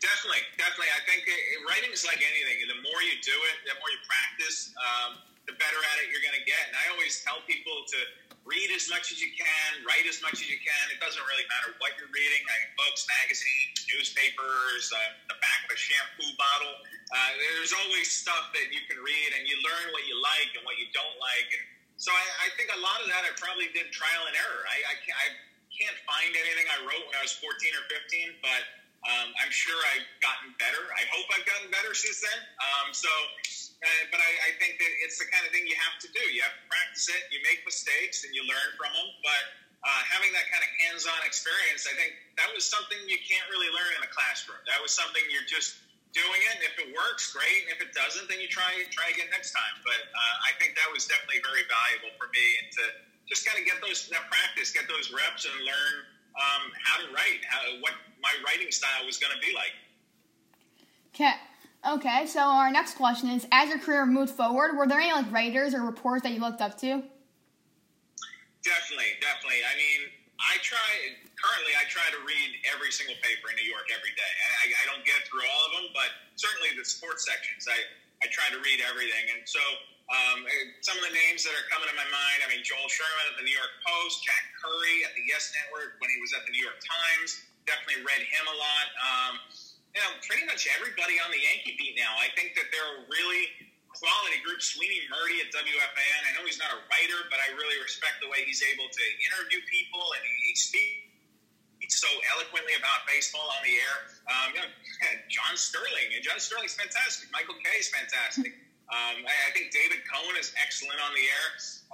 Definitely, 0.00 0.48
definitely. 0.56 0.88
I 0.96 1.04
think 1.04 1.28
it, 1.28 1.60
writing 1.68 1.92
is 1.92 2.08
like 2.08 2.24
anything. 2.24 2.56
The 2.72 2.80
more 2.80 3.04
you 3.04 3.20
do 3.20 3.36
it, 3.52 3.68
the 3.68 3.76
more 3.84 3.92
you 3.92 4.00
practice, 4.08 4.72
um, 4.80 5.20
the 5.44 5.54
better 5.60 5.80
at 5.80 5.96
it 6.04 6.12
you're 6.12 6.24
going 6.24 6.36
to 6.36 6.46
get. 6.48 6.62
And 6.72 6.76
I 6.76 6.92
always 6.96 7.20
tell 7.20 7.40
people 7.44 7.84
to 7.84 8.00
read 8.44 8.68
as 8.76 8.88
much 8.92 9.08
as 9.08 9.20
you 9.24 9.32
can, 9.32 9.70
write 9.88 10.04
as 10.04 10.20
much 10.20 10.36
as 10.40 10.48
you 10.48 10.60
can. 10.60 10.84
It 10.92 11.00
doesn't 11.00 11.24
really 11.24 11.48
matter 11.48 11.72
what 11.80 11.96
you're 11.96 12.12
reading. 12.12 12.44
I 12.44 12.54
mean, 12.60 12.72
books, 12.76 13.08
magazines, 13.08 13.88
newspapers, 13.88 14.92
uh, 14.92 15.00
the 15.32 15.36
back 15.40 15.60
of 15.64 15.72
a 15.72 15.78
shampoo 15.80 16.28
bottle. 16.36 16.76
Uh, 17.08 17.30
there's 17.40 17.72
always 17.72 18.08
stuff 18.12 18.52
that 18.52 18.68
you 18.68 18.84
can 18.84 19.00
read, 19.00 19.28
and 19.36 19.48
you 19.48 19.56
learn 19.64 19.92
what 19.96 20.04
you 20.04 20.16
like 20.20 20.52
and 20.56 20.64
what 20.68 20.76
you 20.76 20.88
don't 20.92 21.16
like. 21.20 21.48
And 21.56 21.64
so 21.96 22.12
I, 22.12 22.24
I 22.44 22.52
think 22.60 22.68
a 22.72 22.80
lot 22.84 23.00
of 23.00 23.08
that 23.08 23.24
I 23.24 23.32
probably 23.40 23.72
did 23.72 23.88
trial 23.88 24.28
and 24.28 24.36
error. 24.36 24.62
I, 24.68 24.76
I, 24.92 24.94
can't, 25.00 25.16
I 25.16 25.28
can't 25.72 25.98
find 26.04 26.32
anything 26.36 26.68
I 26.68 26.84
wrote 26.84 27.04
when 27.08 27.16
I 27.16 27.24
was 27.24 27.32
14 27.40 27.48
or 27.48 27.84
15, 27.88 28.44
but 28.44 28.62
um, 29.08 29.28
I'm 29.40 29.52
sure 29.52 29.76
I've 29.96 30.08
gotten 30.20 30.52
better. 30.56 30.84
I 30.96 31.04
hope 31.12 31.28
I've 31.32 31.46
gotten 31.48 31.68
better 31.72 31.92
since 31.92 32.24
then. 32.24 32.40
Um, 32.60 32.92
so, 32.92 33.08
uh, 33.84 34.02
but 34.08 34.20
I, 34.20 34.32
I, 34.48 34.50
think 34.56 34.80
that 34.80 34.92
it's 35.04 35.20
the 35.20 35.28
kind 35.28 35.44
of 35.44 35.52
thing 35.52 35.68
you 35.68 35.76
have 35.76 36.00
to 36.00 36.08
do. 36.16 36.24
You 36.32 36.40
have 36.40 36.56
to 36.56 36.64
practice 36.72 37.12
it. 37.12 37.28
You 37.28 37.44
make 37.44 37.60
mistakes 37.68 38.24
and 38.24 38.32
you 38.32 38.40
learn 38.48 38.68
from 38.80 38.90
them. 38.96 39.08
But 39.20 39.44
uh, 39.84 40.02
having 40.08 40.32
that 40.32 40.48
kind 40.48 40.64
of 40.64 40.70
hands-on 40.80 41.20
experience, 41.28 41.84
I 41.84 41.92
think 42.00 42.16
that 42.40 42.48
was 42.56 42.64
something 42.64 42.96
you 43.04 43.20
can't 43.20 43.44
really 43.52 43.68
learn 43.68 43.92
in 44.00 44.02
a 44.02 44.10
classroom. 44.10 44.56
That 44.64 44.80
was 44.80 44.96
something 44.96 45.20
you're 45.28 45.44
just 45.44 45.84
doing 46.16 46.40
it. 46.48 46.52
And 46.56 46.64
if 46.64 46.74
it 46.80 46.88
works, 46.96 47.28
great. 47.34 47.68
And 47.68 47.76
if 47.76 47.84
it 47.84 47.92
doesn't, 47.92 48.30
then 48.30 48.40
you 48.40 48.48
try 48.48 48.72
try 48.88 49.12
again 49.12 49.28
next 49.28 49.52
time. 49.52 49.76
But 49.84 50.00
uh, 50.08 50.48
I 50.48 50.56
think 50.56 50.78
that 50.80 50.88
was 50.88 51.04
definitely 51.04 51.44
very 51.44 51.68
valuable 51.68 52.16
for 52.16 52.32
me, 52.32 52.46
and 52.64 52.66
to 52.80 52.84
just 53.28 53.44
kind 53.44 53.60
of 53.60 53.68
get 53.68 53.82
those 53.84 54.08
that 54.08 54.24
practice, 54.32 54.72
get 54.72 54.88
those 54.88 55.12
reps, 55.12 55.44
and 55.44 55.56
learn 55.66 55.94
um, 56.38 56.64
how 56.80 56.96
to 57.04 57.06
write, 57.12 57.42
how 57.44 57.60
what 57.84 57.92
my 58.22 58.32
writing 58.46 58.72
style 58.72 59.04
was 59.04 59.20
going 59.20 59.34
to 59.34 59.42
be 59.44 59.52
like. 59.52 59.74
Okay. 61.12 61.36
Okay, 61.84 62.24
so 62.24 62.40
our 62.40 62.72
next 62.72 62.96
question 62.96 63.28
is: 63.28 63.44
As 63.52 63.68
your 63.68 63.78
career 63.78 64.08
moved 64.08 64.32
forward, 64.32 64.72
were 64.72 64.88
there 64.88 65.00
any 65.00 65.12
like 65.12 65.28
writers 65.28 65.76
or 65.76 65.84
reporters 65.84 66.24
that 66.24 66.32
you 66.32 66.40
looked 66.40 66.64
up 66.64 66.80
to? 66.80 67.04
Definitely, 68.64 69.12
definitely. 69.20 69.60
I 69.60 69.76
mean, 69.76 70.00
I 70.40 70.56
try 70.64 70.80
currently. 71.36 71.76
I 71.76 71.84
try 71.92 72.08
to 72.16 72.20
read 72.24 72.56
every 72.72 72.88
single 72.88 73.20
paper 73.20 73.52
in 73.52 73.60
New 73.60 73.68
York 73.68 73.84
every 73.92 74.16
day. 74.16 74.32
I, 74.64 74.72
I 74.72 74.84
don't 74.88 75.04
get 75.04 75.28
through 75.28 75.44
all 75.44 75.62
of 75.68 75.72
them, 75.76 75.86
but 75.92 76.08
certainly 76.40 76.72
the 76.72 76.88
sports 76.88 77.28
sections. 77.28 77.68
I 77.68 77.76
I 78.24 78.32
try 78.32 78.48
to 78.48 78.60
read 78.64 78.80
everything, 78.80 79.36
and 79.36 79.44
so 79.44 79.60
um, 80.08 80.48
some 80.80 80.96
of 80.96 81.04
the 81.04 81.12
names 81.12 81.44
that 81.44 81.52
are 81.52 81.68
coming 81.68 81.92
to 81.92 81.96
my 82.00 82.08
mind. 82.08 82.38
I 82.40 82.48
mean, 82.48 82.64
Joel 82.64 82.88
Sherman 82.88 83.28
at 83.28 83.36
the 83.36 83.44
New 83.44 83.52
York 83.52 83.76
Post, 83.84 84.24
Jack 84.24 84.56
Curry 84.56 85.04
at 85.04 85.12
the 85.12 85.24
Yes 85.28 85.52
Network 85.52 86.00
when 86.00 86.08
he 86.08 86.16
was 86.24 86.32
at 86.32 86.48
the 86.48 86.52
New 86.56 86.64
York 86.64 86.80
Times 86.80 87.44
definitely 87.66 88.04
read 88.04 88.22
him 88.24 88.44
a 88.48 88.56
lot. 88.56 88.86
Um, 89.00 89.34
you 89.94 90.02
know, 90.02 90.10
pretty 90.26 90.42
much 90.50 90.66
everybody 90.74 91.22
on 91.22 91.30
the 91.30 91.38
Yankee 91.38 91.78
beat 91.78 91.94
now. 91.94 92.10
I 92.18 92.28
think 92.34 92.58
that 92.58 92.66
they're 92.74 92.92
a 92.98 93.06
really 93.06 93.46
quality 93.94 94.42
group. 94.42 94.58
Sweeny 94.58 95.06
Murti 95.06 95.38
at 95.38 95.54
WFAN. 95.54 96.18
I 96.26 96.30
know 96.34 96.42
he's 96.42 96.58
not 96.58 96.74
a 96.74 96.82
writer, 96.90 97.20
but 97.30 97.38
I 97.38 97.54
really 97.54 97.78
respect 97.78 98.18
the 98.18 98.26
way 98.26 98.42
he's 98.42 98.60
able 98.74 98.90
to 98.90 99.04
interview 99.30 99.62
people 99.70 100.02
and 100.18 100.22
he 100.26 100.52
speaks 100.58 101.14
so 101.94 102.10
eloquently 102.34 102.74
about 102.74 103.06
baseball 103.06 103.46
on 103.54 103.62
the 103.62 103.74
air. 103.78 103.96
Um, 104.26 104.48
you 104.58 104.60
know, 104.66 104.70
John 105.34 105.54
Sterling, 105.54 106.10
and 106.16 106.20
John 106.26 106.42
Sterling's 106.42 106.74
fantastic. 106.74 107.30
Michael 107.30 107.54
Kay 107.62 107.78
is 107.78 107.88
fantastic. 107.94 108.50
Um, 108.90 109.22
I, 109.24 109.34
I, 109.48 109.50
think 109.56 109.72
David 109.72 110.04
Cone 110.04 110.36
is 110.36 110.52
excellent 110.60 111.00
on 111.00 111.12
the 111.16 111.24
air. 111.24 111.46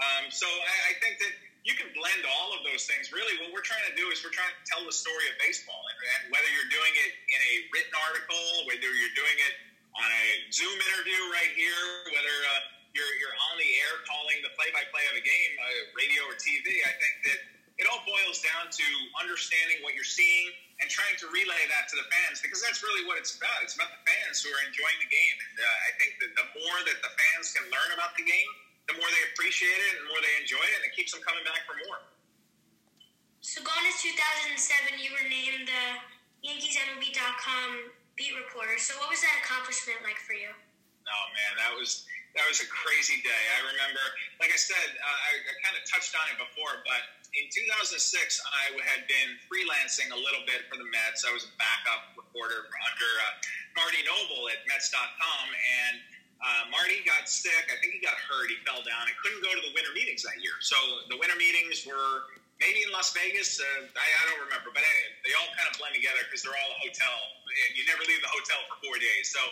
Um, 0.02 0.25
so 0.30 0.47
I, 0.47 0.90
I 0.90 0.92
think 0.99 1.23
that 1.23 1.35
you 1.62 1.78
can 1.78 1.87
blend 1.95 2.23
all 2.26 2.50
of 2.57 2.66
those 2.66 2.88
things. 2.88 3.14
Really, 3.14 3.38
what 3.38 3.54
we're 3.54 3.66
trying 3.66 3.87
to 3.87 3.95
do 3.95 4.11
is 4.11 4.25
we're 4.26 4.35
trying 4.35 4.50
to 4.50 4.62
tell 4.66 4.83
the 4.83 4.95
story 4.95 5.30
of 5.30 5.38
baseball, 5.38 5.78
and, 6.00 6.33
whether 6.33 6.50
you're 6.52 6.73
doing 6.73 6.95
it 6.97 7.12
in 7.16 7.40
a 7.40 7.54
written 7.75 7.95
article, 8.11 8.45
whether 8.66 8.90
you're 8.90 9.16
doing 9.16 9.38
it 9.50 9.54
on 9.97 10.09
a 10.09 10.26
Zoom 10.54 10.75
interview 10.75 11.21
right 11.35 11.52
here, 11.54 11.83
whether 12.14 12.37
uh, 12.57 12.97
you're 12.97 13.12
you're 13.23 13.37
on 13.52 13.54
the 13.59 13.71
air 13.87 13.95
calling 14.07 14.38
the 14.42 14.52
play-by-play 14.59 15.04
of 15.11 15.16
a 15.19 15.25
game, 15.25 15.52
uh, 15.59 15.99
radio 15.99 16.21
or 16.26 16.35
TV, 16.38 16.66
I 16.87 16.95
think 16.97 17.14
that 17.30 17.38
it 17.80 17.85
all 17.88 18.04
boils 18.04 18.45
down 18.45 18.69
to 18.69 18.87
understanding 19.16 19.80
what 19.80 19.97
you're 19.97 20.09
seeing 20.09 20.52
and 20.85 20.88
trying 20.88 21.16
to 21.21 21.26
relay 21.33 21.62
that 21.73 21.88
to 21.92 21.97
the 21.97 22.07
fans 22.09 22.40
because 22.40 22.61
that's 22.61 22.85
really 22.85 23.04
what 23.09 23.16
it's 23.21 23.37
about. 23.37 23.61
It's 23.64 23.76
about 23.76 23.92
the 23.92 24.02
fans 24.04 24.40
who 24.45 24.52
are 24.52 24.62
enjoying 24.64 24.99
the 25.00 25.11
game, 25.12 25.37
and 25.37 25.54
uh, 25.61 25.88
I 25.88 25.90
think 26.00 26.12
that 26.25 26.33
the 26.37 26.47
more 26.61 26.78
that 26.88 26.99
the 27.00 27.12
fans 27.12 27.52
can 27.52 27.64
learn 27.69 27.90
about 27.97 28.16
the 28.16 28.25
game 28.25 28.50
the 28.90 28.99
more 28.99 29.07
they 29.07 29.25
appreciate 29.30 29.71
it 29.71 29.90
and 29.95 30.02
the 30.02 30.09
more 30.11 30.19
they 30.19 30.35
enjoy 30.42 30.59
it, 30.59 30.75
and 30.83 30.85
it 30.90 30.92
keeps 30.99 31.14
them 31.14 31.23
coming 31.23 31.47
back 31.47 31.62
for 31.62 31.78
more. 31.87 32.02
So 33.50 33.59
going 33.66 33.83
to 33.83 33.95
2007, 33.99 35.02
you 35.02 35.11
were 35.11 35.26
named 35.26 35.66
the 35.66 35.85
Yankees 36.47 36.78
YankeesMLB.com 36.78 37.90
beat 38.14 38.30
reporter. 38.38 38.78
So 38.78 38.95
what 39.02 39.11
was 39.11 39.19
that 39.26 39.42
accomplishment 39.42 40.07
like 40.07 40.23
for 40.23 40.38
you? 40.38 40.54
Oh 40.54 41.26
man, 41.35 41.59
that 41.59 41.75
was 41.75 42.07
that 42.38 42.47
was 42.47 42.62
a 42.62 42.69
crazy 42.71 43.19
day. 43.26 43.42
I 43.59 43.66
remember, 43.75 43.99
like 44.38 44.54
I 44.54 44.61
said, 44.61 44.95
uh, 45.02 45.02
I, 45.02 45.42
I 45.50 45.52
kind 45.66 45.75
of 45.75 45.83
touched 45.83 46.14
on 46.14 46.30
it 46.30 46.38
before, 46.38 46.78
but 46.87 47.02
in 47.35 47.50
2006, 47.50 47.90
I 47.90 48.78
had 48.87 49.11
been 49.11 49.35
freelancing 49.50 50.14
a 50.14 50.21
little 50.23 50.47
bit 50.47 50.71
for 50.71 50.78
the 50.78 50.87
Mets. 50.87 51.26
I 51.26 51.35
was 51.35 51.50
a 51.50 51.52
backup 51.59 52.14
reporter 52.14 52.71
under 52.71 53.11
uh, 53.19 53.35
Marty 53.75 54.07
Noble 54.07 54.47
at 54.47 54.62
Mets.com, 54.71 55.47
and 55.50 55.99
uh, 56.38 56.71
Marty 56.71 57.02
got 57.02 57.26
sick. 57.26 57.66
I 57.66 57.83
think 57.83 57.99
he 57.99 58.00
got 58.00 58.14
hurt. 58.30 58.47
He 58.47 58.62
fell 58.62 58.87
down. 58.87 59.11
I 59.11 59.14
couldn't 59.19 59.42
go 59.42 59.50
to 59.50 59.62
the 59.66 59.75
winter 59.75 59.90
meetings 59.90 60.23
that 60.23 60.38
year. 60.38 60.54
So 60.62 60.78
the 61.11 61.19
winter 61.19 61.35
meetings 61.35 61.83
were 61.83 62.30
maybe 62.61 62.85
in 62.85 62.93
Las 62.93 63.11
Vegas. 63.17 63.59
Uh, 63.59 63.88
I, 63.88 64.07
I, 64.07 64.23
don't 64.29 64.45
remember, 64.45 64.71
but 64.71 64.85
anyway, 64.85 65.11
they 65.25 65.33
all 65.35 65.49
kind 65.57 65.67
of 65.67 65.75
blend 65.81 65.97
together 65.97 66.21
because 66.29 66.45
they're 66.45 66.55
all 66.55 66.73
a 66.76 66.81
hotel. 66.85 67.17
You 67.75 67.83
never 67.88 68.05
leave 68.07 68.23
the 68.23 68.31
hotel 68.31 68.61
for 68.71 68.76
four 68.87 68.97
days. 69.00 69.33
So 69.35 69.43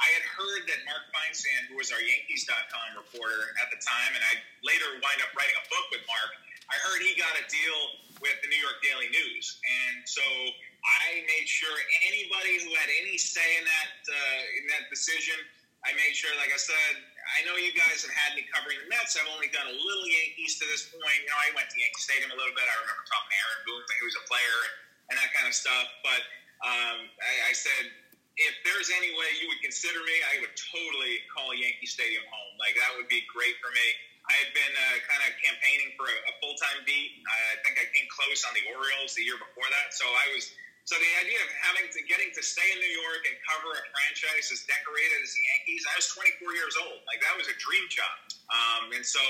I 0.00 0.08
had 0.16 0.24
heard 0.24 0.64
that 0.72 0.80
Mark 0.88 1.04
Feinsand, 1.12 1.68
who 1.68 1.76
was 1.76 1.92
our 1.92 2.00
Yankees.com 2.00 2.96
reporter 2.96 3.52
at 3.60 3.68
the 3.68 3.76
time, 3.82 4.16
and 4.16 4.24
I 4.24 4.40
later 4.64 4.88
wind 5.02 5.20
up 5.20 5.34
writing 5.36 5.58
a 5.60 5.66
book 5.68 5.86
with 5.92 6.06
Mark. 6.08 6.32
I 6.72 6.80
heard 6.88 7.04
he 7.04 7.12
got 7.20 7.34
a 7.36 7.44
deal 7.52 7.78
with 8.24 8.38
the 8.40 8.48
New 8.48 8.62
York 8.62 8.80
Daily 8.80 9.12
News, 9.12 9.60
and 9.60 10.06
so 10.08 10.24
I 10.24 11.20
made 11.28 11.44
sure 11.44 11.74
anybody 12.08 12.62
who 12.64 12.72
had 12.72 12.88
any 13.04 13.20
say 13.20 13.44
in 13.60 13.64
that 13.68 13.92
uh, 14.08 14.58
in 14.62 14.64
that 14.72 14.88
decision, 14.88 15.36
I 15.84 15.92
made 15.98 16.14
sure, 16.14 16.30
like 16.38 16.54
I 16.54 16.60
said, 16.62 16.94
I 17.22 17.46
know 17.46 17.54
you 17.54 17.70
guys 17.72 18.02
have 18.02 18.14
had 18.14 18.34
me 18.34 18.42
covering 18.50 18.82
the 18.82 18.88
Mets. 18.90 19.14
I've 19.14 19.30
only 19.30 19.46
done 19.54 19.70
a 19.70 19.76
little 19.76 20.08
Yankees 20.10 20.58
to 20.58 20.66
this 20.66 20.90
point. 20.90 21.18
You 21.22 21.30
know, 21.30 21.38
I 21.38 21.54
went 21.54 21.70
to 21.70 21.76
Yankee 21.78 22.02
Stadium 22.02 22.34
a 22.34 22.38
little 22.38 22.54
bit. 22.54 22.66
I 22.66 22.76
remember 22.82 23.04
talking 23.06 23.30
to 23.30 23.38
Aaron 23.38 23.60
Boone, 23.62 23.84
he 23.86 24.04
was 24.06 24.16
a 24.18 24.24
player, 24.26 24.58
and, 24.66 24.74
and 25.10 25.14
that 25.22 25.30
kind 25.30 25.46
of 25.46 25.54
stuff. 25.54 25.86
But 26.02 26.22
um, 26.66 26.98
I, 27.06 27.32
I 27.50 27.52
said, 27.54 27.94
if 28.38 28.54
there's 28.66 28.90
any 28.90 29.12
way 29.14 29.28
you 29.38 29.46
would 29.54 29.62
consider 29.62 30.02
me, 30.02 30.16
I 30.34 30.42
would 30.42 30.54
totally 30.56 31.22
call 31.30 31.54
Yankee 31.54 31.86
Stadium 31.86 32.24
home. 32.26 32.52
Like 32.58 32.74
that 32.80 32.96
would 32.98 33.06
be 33.06 33.22
great 33.30 33.54
for 33.62 33.70
me. 33.70 33.86
I 34.22 34.34
had 34.38 34.50
been 34.54 34.74
uh, 34.74 34.98
kind 35.10 35.22
of 35.26 35.34
campaigning 35.42 35.98
for 35.98 36.06
a, 36.06 36.16
a 36.30 36.32
full 36.38 36.54
time 36.54 36.86
beat. 36.86 37.22
I 37.26 37.58
think 37.66 37.74
I 37.76 37.86
came 37.90 38.06
close 38.06 38.46
on 38.46 38.54
the 38.54 38.64
Orioles 38.70 39.18
the 39.18 39.26
year 39.26 39.36
before 39.36 39.66
that, 39.66 39.90
so 39.90 40.06
I 40.06 40.26
was 40.32 40.54
so 40.82 40.98
the 40.98 41.12
idea 41.22 41.38
of 41.38 41.50
having 41.62 41.86
to 41.94 42.00
getting 42.10 42.34
to 42.34 42.42
stay 42.42 42.66
in 42.74 42.78
New 42.82 42.94
York 42.98 43.22
and 43.30 43.38
cover 43.46 43.70
a 43.70 43.82
franchise 43.94 44.50
as 44.50 44.66
decorated 44.66 45.18
as 45.22 45.30
the 45.30 45.44
Yankees, 45.54 45.86
I 45.86 45.94
was 45.94 46.10
24 46.10 46.58
years 46.58 46.74
old. 46.74 47.06
Like 47.06 47.22
that 47.22 47.38
was 47.38 47.46
a 47.46 47.56
dream 47.62 47.86
job. 47.86 48.16
Um, 48.50 48.90
and 48.90 49.06
so, 49.06 49.22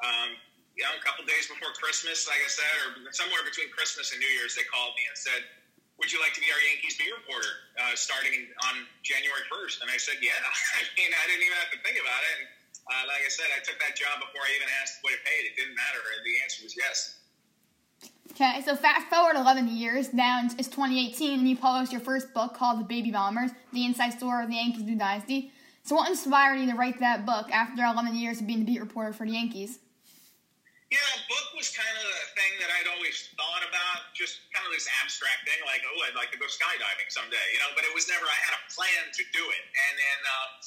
um, 0.00 0.40
you 0.72 0.84
know, 0.88 0.96
a 0.96 1.02
couple 1.04 1.28
days 1.28 1.52
before 1.52 1.72
Christmas, 1.76 2.24
like 2.24 2.40
I 2.40 2.48
said, 2.48 2.74
or 2.88 3.12
somewhere 3.12 3.44
between 3.44 3.68
Christmas 3.72 4.12
and 4.16 4.20
New 4.24 4.32
Year's, 4.40 4.56
they 4.56 4.64
called 4.72 4.96
me 4.96 5.04
and 5.08 5.16
said, 5.16 5.40
"Would 6.00 6.12
you 6.12 6.20
like 6.20 6.32
to 6.36 6.40
be 6.40 6.48
our 6.52 6.62
Yankees 6.64 6.96
beat 7.00 7.12
reporter 7.12 7.72
uh, 7.80 7.96
starting 7.96 8.48
on 8.72 8.84
January 9.04 9.44
1st?" 9.52 9.84
And 9.84 9.88
I 9.92 9.96
said, 10.00 10.20
"Yeah." 10.20 10.36
I 10.80 10.84
mean, 10.96 11.12
I 11.12 11.24
didn't 11.28 11.44
even 11.44 11.56
have 11.60 11.72
to 11.76 11.80
think 11.80 11.96
about 12.00 12.22
it. 12.24 12.34
And, 12.40 12.44
uh, 12.92 13.04
like 13.08 13.24
I 13.24 13.32
said, 13.32 13.48
I 13.52 13.60
took 13.64 13.80
that 13.84 13.96
job 13.98 14.20
before 14.20 14.44
I 14.44 14.50
even 14.56 14.68
asked 14.80 15.00
what 15.00 15.16
it 15.16 15.20
paid. 15.24 15.48
It 15.48 15.56
didn't 15.60 15.74
matter. 15.76 16.00
The 16.00 16.34
answer 16.44 16.60
was 16.64 16.76
yes. 16.76 17.25
Okay, 18.36 18.60
so 18.68 18.76
fast 18.76 19.08
forward 19.08 19.32
11 19.40 19.64
years, 19.72 20.12
now 20.12 20.44
it's 20.44 20.68
2018, 20.68 21.40
and 21.40 21.48
you 21.48 21.56
published 21.56 21.88
your 21.88 22.04
first 22.04 22.36
book 22.36 22.52
called 22.52 22.76
The 22.76 22.84
Baby 22.84 23.08
Bombers 23.08 23.48
The 23.72 23.88
Inside 23.88 24.12
Story 24.12 24.44
of 24.44 24.52
the 24.52 24.60
Yankees 24.60 24.84
New 24.84 25.00
Dynasty. 25.00 25.56
So, 25.88 25.96
what 25.96 26.04
inspired 26.12 26.60
you 26.60 26.68
to 26.68 26.76
write 26.76 27.00
that 27.00 27.24
book 27.24 27.48
after 27.48 27.80
11 27.80 28.12
years 28.12 28.36
of 28.36 28.44
being 28.44 28.60
the 28.60 28.68
beat 28.68 28.84
reporter 28.84 29.16
for 29.16 29.24
the 29.24 29.32
Yankees? 29.32 29.80
Yeah, 30.92 31.00
a 31.16 31.20
book 31.32 31.48
was 31.56 31.72
kind 31.72 31.96
of 31.96 32.04
a 32.04 32.28
thing 32.36 32.52
that 32.60 32.68
I'd 32.76 32.92
always 32.92 33.24
thought 33.40 33.64
about, 33.64 34.12
just 34.12 34.44
kind 34.52 34.68
of 34.68 34.72
this 34.76 34.84
abstract 35.00 35.48
thing, 35.48 35.56
like, 35.64 35.80
oh, 35.88 36.04
I'd 36.04 36.12
like 36.12 36.28
to 36.36 36.38
go 36.38 36.44
skydiving 36.44 37.08
someday, 37.08 37.40
you 37.56 37.60
know, 37.64 37.72
but 37.72 37.88
it 37.88 37.94
was 37.96 38.04
never, 38.04 38.28
I 38.28 38.36
had 38.44 38.52
a 38.52 38.62
plan 38.68 39.16
to 39.16 39.22
do 39.32 39.48
it. 39.48 39.64
And 39.64 39.92
then, 39.96 40.20
uh, 40.28 40.60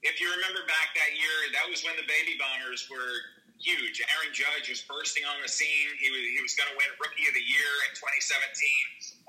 if 0.00 0.16
you 0.16 0.32
remember 0.32 0.64
back 0.64 0.96
that 0.96 1.12
year, 1.12 1.52
that 1.60 1.68
was 1.68 1.84
when 1.84 1.92
the 2.00 2.08
Baby 2.08 2.40
Bombers 2.40 2.88
were 2.88 3.41
huge. 3.62 4.02
Aaron 4.02 4.34
Judge 4.34 4.66
was 4.66 4.82
bursting 4.82 5.22
on 5.22 5.38
the 5.38 5.48
scene. 5.48 5.94
He 6.02 6.10
was 6.10 6.22
he 6.22 6.40
was 6.42 6.52
going 6.58 6.68
to 6.68 6.76
win 6.76 6.90
Rookie 6.98 7.30
of 7.30 7.34
the 7.38 7.46
Year 7.46 7.72
in 7.88 7.94
2017. 7.94 8.50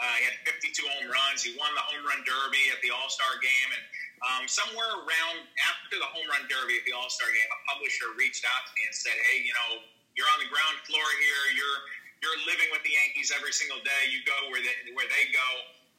Uh, 0.02 0.16
he 0.18 0.24
had 0.26 0.36
52 0.50 0.82
home 0.90 1.08
runs. 1.08 1.46
He 1.46 1.54
won 1.56 1.70
the 1.78 1.86
home 1.86 2.02
run 2.04 2.26
derby 2.26 2.74
at 2.74 2.82
the 2.82 2.90
All 2.90 3.08
Star 3.08 3.38
game, 3.40 3.70
and 3.78 3.84
um, 4.26 4.44
somewhere 4.50 4.90
around 5.06 5.46
after 5.70 6.02
the 6.02 6.10
home 6.10 6.26
run 6.28 6.50
derby 6.50 6.82
at 6.82 6.86
the 6.90 6.98
All 6.98 7.08
Star 7.14 7.30
game, 7.30 7.48
a 7.48 7.60
publisher 7.70 8.10
reached 8.18 8.44
out 8.44 8.66
to 8.68 8.72
me 8.74 8.90
and 8.90 8.96
said, 8.98 9.16
"Hey, 9.30 9.46
you 9.46 9.54
know, 9.54 9.86
you're 10.18 10.30
on 10.34 10.42
the 10.42 10.50
ground 10.50 10.82
floor 10.90 11.08
here. 11.22 11.44
You're 11.54 11.80
you're 12.26 12.40
living 12.50 12.74
with 12.74 12.82
the 12.82 12.98
Yankees 12.98 13.30
every 13.30 13.54
single 13.54 13.80
day. 13.86 14.10
You 14.10 14.26
go 14.26 14.50
where 14.50 14.60
they 14.60 14.76
where 14.98 15.08
they 15.08 15.30
go." 15.32 15.48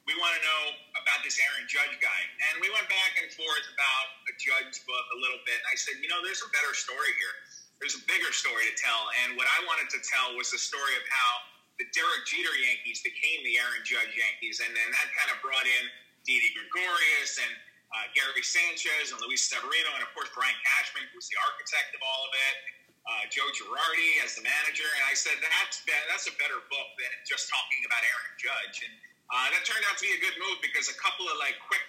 we 0.04 0.12
want 0.20 0.36
to 0.36 0.42
know 0.44 0.62
about 1.00 1.24
this 1.24 1.40
Aaron 1.40 1.64
Judge 1.64 1.96
guy. 1.96 2.20
And 2.52 2.60
we 2.60 2.68
went 2.68 2.84
back 2.92 3.16
and 3.16 3.24
forth 3.32 3.66
about 3.72 4.06
a 4.28 4.36
Judge 4.36 4.84
book 4.84 5.06
a 5.16 5.18
little 5.24 5.40
bit. 5.48 5.56
And 5.56 5.68
I 5.72 5.76
said, 5.80 5.96
you 6.04 6.12
know, 6.12 6.20
there's 6.20 6.44
a 6.44 6.50
better 6.52 6.76
story 6.76 7.08
here 7.16 7.34
there's 7.82 7.98
a 7.98 8.04
bigger 8.06 8.30
story 8.30 8.64
to 8.66 8.74
tell. 8.78 9.10
And 9.24 9.36
what 9.38 9.46
I 9.46 9.58
wanted 9.66 9.90
to 9.94 10.00
tell 10.04 10.34
was 10.38 10.50
the 10.50 10.60
story 10.60 10.94
of 10.96 11.04
how 11.06 11.30
the 11.78 11.86
Derek 11.90 12.22
Jeter 12.30 12.54
Yankees 12.54 13.02
became 13.02 13.42
the 13.42 13.58
Aaron 13.58 13.82
Judge 13.82 14.14
Yankees. 14.14 14.62
And 14.62 14.70
then 14.70 14.88
that 14.94 15.08
kind 15.18 15.30
of 15.34 15.42
brought 15.42 15.66
in 15.66 15.84
Didi 16.24 16.54
Gregorius 16.54 17.36
and 17.42 17.52
uh, 17.94 18.10
Gary 18.10 18.42
Sanchez 18.42 19.14
and 19.14 19.22
Luis 19.22 19.46
Severino, 19.46 19.90
and 19.94 20.02
of 20.02 20.10
course 20.18 20.26
Brian 20.34 20.56
Cashman, 20.66 21.06
who 21.14 21.16
was 21.18 21.30
the 21.30 21.38
architect 21.46 21.94
of 21.94 22.02
all 22.02 22.22
of 22.26 22.32
it. 22.34 22.56
Uh, 23.04 23.24
Joe 23.28 23.46
Girardi 23.52 24.10
as 24.24 24.32
the 24.34 24.42
manager, 24.42 24.88
and 24.88 25.04
I 25.04 25.12
said 25.12 25.36
that's 25.36 25.84
that's 26.08 26.24
a 26.24 26.34
better 26.40 26.56
book 26.72 26.88
than 26.96 27.12
just 27.28 27.52
talking 27.52 27.84
about 27.84 28.00
Aaron 28.00 28.34
Judge, 28.40 28.88
and 28.88 28.94
uh, 29.28 29.52
that 29.52 29.60
turned 29.68 29.84
out 29.92 30.00
to 30.00 30.04
be 30.08 30.16
a 30.16 30.20
good 30.24 30.32
move 30.40 30.56
because 30.64 30.88
a 30.88 30.96
couple 30.96 31.28
of 31.28 31.36
like 31.36 31.52
quick 31.68 31.84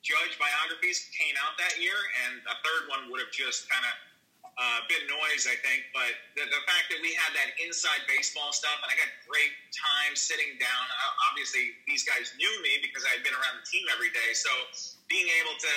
Judge 0.00 0.38
biographies 0.38 1.10
came 1.10 1.34
out 1.42 1.58
that 1.58 1.74
year, 1.82 1.98
and 2.24 2.38
a 2.46 2.56
third 2.62 2.86
one 2.86 3.10
would 3.10 3.18
have 3.18 3.34
just 3.34 3.66
kind 3.66 3.82
of 3.82 3.92
uh, 4.58 4.78
bit 4.90 5.06
of 5.06 5.08
noise, 5.10 5.46
I 5.46 5.56
think. 5.62 5.88
But 5.94 6.12
the, 6.34 6.44
the, 6.48 6.62
fact 6.66 6.90
that 6.92 7.00
we 7.00 7.14
had 7.16 7.32
that 7.36 7.54
inside 7.62 8.02
baseball 8.10 8.52
stuff, 8.52 8.76
and 8.82 8.88
I 8.90 8.96
got 8.98 9.10
great 9.26 9.54
time 9.72 10.12
sitting 10.18 10.58
down. 10.58 10.84
Uh, 10.90 11.28
obviously, 11.30 11.76
these 11.86 12.02
guys 12.02 12.34
knew 12.36 12.54
me 12.60 12.82
because 12.82 13.06
I 13.06 13.16
had 13.16 13.22
been 13.22 13.34
around 13.34 13.62
the 13.62 13.66
team 13.66 13.86
every 13.90 14.12
day. 14.12 14.30
So 14.36 14.50
being 15.08 15.28
able 15.40 15.56
to 15.56 15.74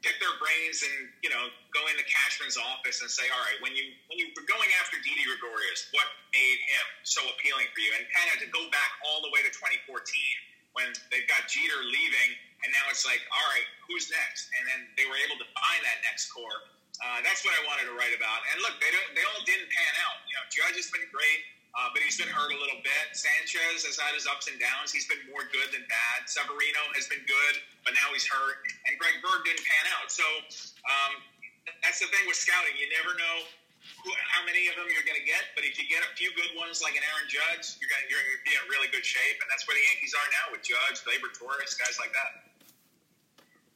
pick 0.00 0.16
their 0.16 0.32
brains 0.40 0.80
and 0.80 1.12
you 1.20 1.28
know 1.28 1.52
go 1.76 1.84
into 1.92 2.00
Cashman's 2.08 2.56
office 2.56 3.04
and 3.04 3.10
say, 3.12 3.28
all 3.28 3.42
right, 3.44 3.58
when 3.60 3.76
you 3.76 3.92
when 4.08 4.16
you 4.16 4.32
were 4.32 4.46
going 4.48 4.68
after 4.80 4.96
Didi 5.00 5.24
Gregorius, 5.28 5.92
what 5.92 6.08
made 6.32 6.60
him 6.60 6.86
so 7.04 7.20
appealing 7.36 7.68
for 7.72 7.80
you? 7.84 7.92
And 7.98 8.04
kind 8.10 8.28
of 8.32 8.36
to 8.44 8.48
go 8.50 8.64
back 8.72 8.90
all 9.04 9.20
the 9.20 9.30
way 9.32 9.44
to 9.44 9.52
2014 9.52 9.84
when 10.72 10.88
they've 11.10 11.26
got 11.26 11.50
Jeter 11.50 11.82
leaving, 11.82 12.30
and 12.62 12.68
now 12.70 12.86
it's 12.88 13.02
like, 13.02 13.20
all 13.34 13.46
right, 13.50 13.66
who's 13.90 14.06
next? 14.06 14.48
And 14.54 14.62
then 14.70 14.80
they 14.94 15.06
were 15.10 15.18
able 15.18 15.34
to 15.42 15.48
find 15.50 15.80
that 15.82 15.98
next 16.06 16.30
core. 16.30 16.78
Uh, 17.00 17.24
that's 17.24 17.40
what 17.48 17.56
I 17.56 17.62
wanted 17.64 17.88
to 17.88 17.96
write 17.96 18.12
about. 18.12 18.44
And 18.52 18.60
look, 18.60 18.76
they 18.76 18.92
they 19.16 19.24
all 19.24 19.42
didn't 19.48 19.72
pan 19.72 19.94
out. 20.04 20.20
You 20.28 20.36
know, 20.36 20.44
Judge 20.52 20.76
has 20.76 20.92
been 20.92 21.08
great, 21.08 21.40
uh, 21.72 21.88
but 21.96 22.04
he's 22.04 22.20
been 22.20 22.28
hurt 22.28 22.52
a 22.52 22.58
little 22.60 22.80
bit. 22.84 23.04
Sanchez 23.16 23.88
has 23.88 23.96
had 23.96 24.12
his 24.12 24.28
ups 24.28 24.52
and 24.52 24.60
downs. 24.60 24.92
He's 24.92 25.08
been 25.08 25.24
more 25.32 25.48
good 25.48 25.72
than 25.72 25.80
bad. 25.88 26.28
Severino 26.28 26.82
has 26.92 27.08
been 27.08 27.24
good, 27.24 27.54
but 27.88 27.96
now 27.96 28.12
he's 28.12 28.28
hurt. 28.28 28.60
And 28.84 29.00
Greg 29.00 29.16
Bird 29.24 29.48
didn't 29.48 29.64
pan 29.64 29.84
out. 29.96 30.12
So 30.12 30.26
um, 30.84 31.12
that's 31.80 32.04
the 32.04 32.08
thing 32.12 32.28
with 32.28 32.36
scouting. 32.36 32.76
You 32.76 32.92
never 32.92 33.16
know 33.16 33.48
who, 34.04 34.12
how 34.36 34.44
many 34.44 34.68
of 34.68 34.76
them 34.76 34.88
you're 34.92 35.06
going 35.08 35.18
to 35.18 35.24
get, 35.24 35.56
but 35.56 35.64
if 35.64 35.80
you 35.80 35.88
get 35.88 36.04
a 36.04 36.12
few 36.20 36.28
good 36.36 36.52
ones 36.52 36.84
like 36.84 37.00
an 37.00 37.04
Aaron 37.16 37.28
Judge, 37.32 37.80
you're 37.80 37.88
going 37.88 38.04
to 38.04 38.10
be 38.44 38.52
in 38.52 38.62
really 38.68 38.92
good 38.92 39.04
shape. 39.04 39.40
And 39.40 39.48
that's 39.48 39.64
where 39.64 39.76
the 39.76 39.84
Yankees 39.88 40.12
are 40.12 40.28
now 40.36 40.46
with 40.52 40.60
Judge, 40.60 41.00
Gleyber 41.00 41.32
Torres, 41.32 41.72
guys 41.80 41.96
like 41.96 42.12
that. 42.12 42.49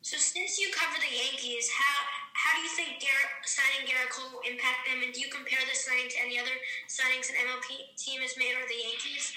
So 0.05 0.21
since 0.21 0.61
you 0.61 0.69
cover 0.69 1.01
the 1.01 1.09
Yankees, 1.09 1.65
how 1.73 1.97
how 2.37 2.53
do 2.53 2.61
you 2.61 2.69
think 2.77 3.01
Gerrit, 3.01 3.41
signing 3.49 3.89
Gerrit 3.89 4.13
Cole 4.13 4.37
will 4.37 4.45
impact 4.45 4.85
them? 4.85 5.01
And 5.01 5.17
do 5.17 5.25
you 5.25 5.33
compare 5.33 5.57
this 5.65 5.89
signing 5.89 6.13
to 6.13 6.19
any 6.21 6.37
other 6.37 6.53
signings 6.93 7.33
an 7.33 7.41
MLB 7.41 7.97
team 7.97 8.21
has 8.21 8.37
made 8.37 8.53
or 8.53 8.69
the 8.69 8.77
Yankees? 8.85 9.33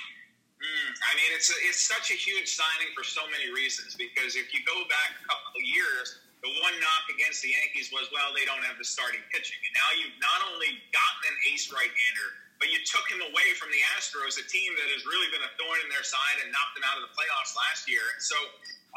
Mm, 0.60 0.92
I 1.08 1.12
mean, 1.16 1.32
it's 1.32 1.48
a, 1.48 1.56
it's 1.72 1.80
such 1.88 2.12
a 2.12 2.20
huge 2.20 2.52
signing 2.52 2.92
for 2.92 3.08
so 3.08 3.24
many 3.32 3.48
reasons. 3.48 3.96
Because 3.96 4.36
if 4.36 4.52
you 4.52 4.60
go 4.68 4.76
back 4.92 5.16
a 5.16 5.24
couple 5.32 5.56
of 5.56 5.64
years, 5.64 6.20
the 6.44 6.52
one 6.60 6.76
knock 6.84 7.06
against 7.16 7.48
the 7.48 7.56
Yankees 7.56 7.88
was, 7.96 8.12
well, 8.12 8.36
they 8.36 8.44
don't 8.44 8.66
have 8.68 8.76
the 8.76 8.84
starting 8.84 9.24
pitching. 9.32 9.62
And 9.64 9.72
now 9.72 9.90
you've 9.96 10.20
not 10.20 10.52
only 10.52 10.84
gotten 10.92 11.24
an 11.32 11.38
ace 11.48 11.72
right-hander, 11.72 12.28
but 12.60 12.68
you 12.74 12.84
took 12.84 13.08
him 13.08 13.24
away 13.24 13.56
from 13.56 13.72
the 13.72 13.80
Astros, 13.96 14.36
a 14.36 14.44
team 14.52 14.76
that 14.76 14.90
has 14.92 15.08
really 15.08 15.32
been 15.32 15.48
a 15.48 15.52
thorn 15.56 15.80
in 15.80 15.88
their 15.88 16.04
side 16.04 16.44
and 16.44 16.52
knocked 16.52 16.76
them 16.76 16.84
out 16.84 17.00
of 17.00 17.08
the 17.08 17.14
playoffs 17.16 17.56
last 17.56 17.88
year. 17.88 18.04
So 18.20 18.36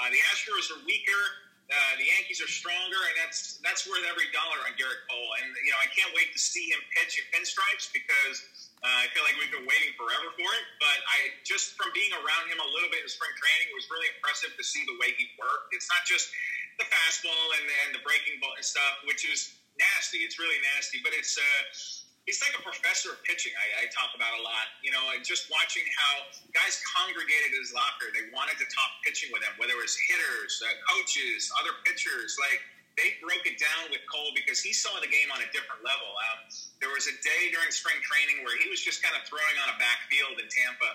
uh, 0.02 0.10
the 0.10 0.18
Astros 0.34 0.72
are 0.74 0.82
weaker. 0.82 1.49
Uh, 1.70 1.94
the 2.02 2.06
Yankees 2.10 2.42
are 2.42 2.50
stronger, 2.50 2.98
and 2.98 3.14
that's 3.22 3.62
that's 3.62 3.86
worth 3.86 4.02
every 4.10 4.26
dollar 4.34 4.58
on 4.66 4.74
Gerrit 4.74 5.06
Cole. 5.06 5.30
And 5.38 5.54
you 5.62 5.70
know, 5.70 5.78
I 5.78 5.86
can't 5.94 6.10
wait 6.18 6.34
to 6.34 6.40
see 6.40 6.66
him 6.66 6.82
pitch 6.98 7.22
in 7.22 7.24
pinstripes 7.30 7.86
because 7.94 8.42
uh, 8.82 9.06
I 9.06 9.06
feel 9.14 9.22
like 9.22 9.38
we've 9.38 9.54
been 9.54 9.70
waiting 9.70 9.94
forever 9.94 10.34
for 10.34 10.50
it. 10.50 10.64
But 10.82 10.98
I 11.06 11.38
just 11.46 11.78
from 11.78 11.94
being 11.94 12.10
around 12.10 12.50
him 12.50 12.58
a 12.58 12.68
little 12.74 12.90
bit 12.90 13.06
in 13.06 13.08
spring 13.08 13.30
training, 13.38 13.70
it 13.70 13.76
was 13.78 13.86
really 13.86 14.10
impressive 14.10 14.50
to 14.58 14.64
see 14.66 14.82
the 14.90 14.98
way 14.98 15.14
he 15.14 15.30
worked. 15.38 15.70
It's 15.70 15.86
not 15.86 16.02
just 16.02 16.34
the 16.82 16.90
fastball 16.90 17.46
and, 17.62 17.66
and 17.86 17.88
the 17.94 18.02
breaking 18.02 18.42
ball 18.42 18.58
and 18.58 18.66
stuff, 18.66 19.06
which 19.06 19.22
is 19.22 19.54
nasty. 19.78 20.26
It's 20.26 20.42
really 20.42 20.58
nasty, 20.74 20.98
but 21.06 21.14
it's. 21.14 21.38
Uh, 21.38 21.99
he's 22.30 22.38
like 22.46 22.54
a 22.54 22.62
professor 22.62 23.10
of 23.10 23.18
pitching. 23.26 23.50
I, 23.58 23.82
I, 23.82 23.90
talk 23.90 24.14
about 24.14 24.30
a 24.38 24.42
lot. 24.46 24.70
You 24.86 24.94
know, 24.94 25.02
and 25.10 25.26
just 25.26 25.50
watching 25.50 25.82
how 25.98 26.30
guys 26.54 26.78
congregated 26.86 27.50
in 27.50 27.58
his 27.58 27.74
locker. 27.74 28.14
They 28.14 28.30
wanted 28.30 28.54
to 28.62 28.70
talk 28.70 29.02
pitching 29.02 29.34
with 29.34 29.42
him, 29.42 29.58
whether 29.58 29.74
it 29.74 29.82
was 29.82 29.98
hitters, 30.06 30.62
uh, 30.62 30.70
coaches, 30.94 31.50
other 31.58 31.74
pitchers. 31.82 32.38
Like 32.38 32.62
they 32.94 33.18
broke 33.18 33.42
it 33.50 33.58
down 33.58 33.90
with 33.90 34.06
Cole 34.06 34.30
because 34.38 34.62
he 34.62 34.70
saw 34.70 34.94
the 35.02 35.10
game 35.10 35.34
on 35.34 35.42
a 35.42 35.50
different 35.50 35.82
level. 35.82 36.06
Um, 36.30 36.46
there 36.78 36.94
was 36.94 37.10
a 37.10 37.16
day 37.18 37.50
during 37.50 37.74
spring 37.74 37.98
training 38.06 38.46
where 38.46 38.54
he 38.62 38.70
was 38.70 38.78
just 38.78 39.02
kind 39.02 39.18
of 39.18 39.26
throwing 39.26 39.56
on 39.66 39.74
a 39.74 39.76
backfield 39.82 40.38
in 40.38 40.46
Tampa, 40.46 40.90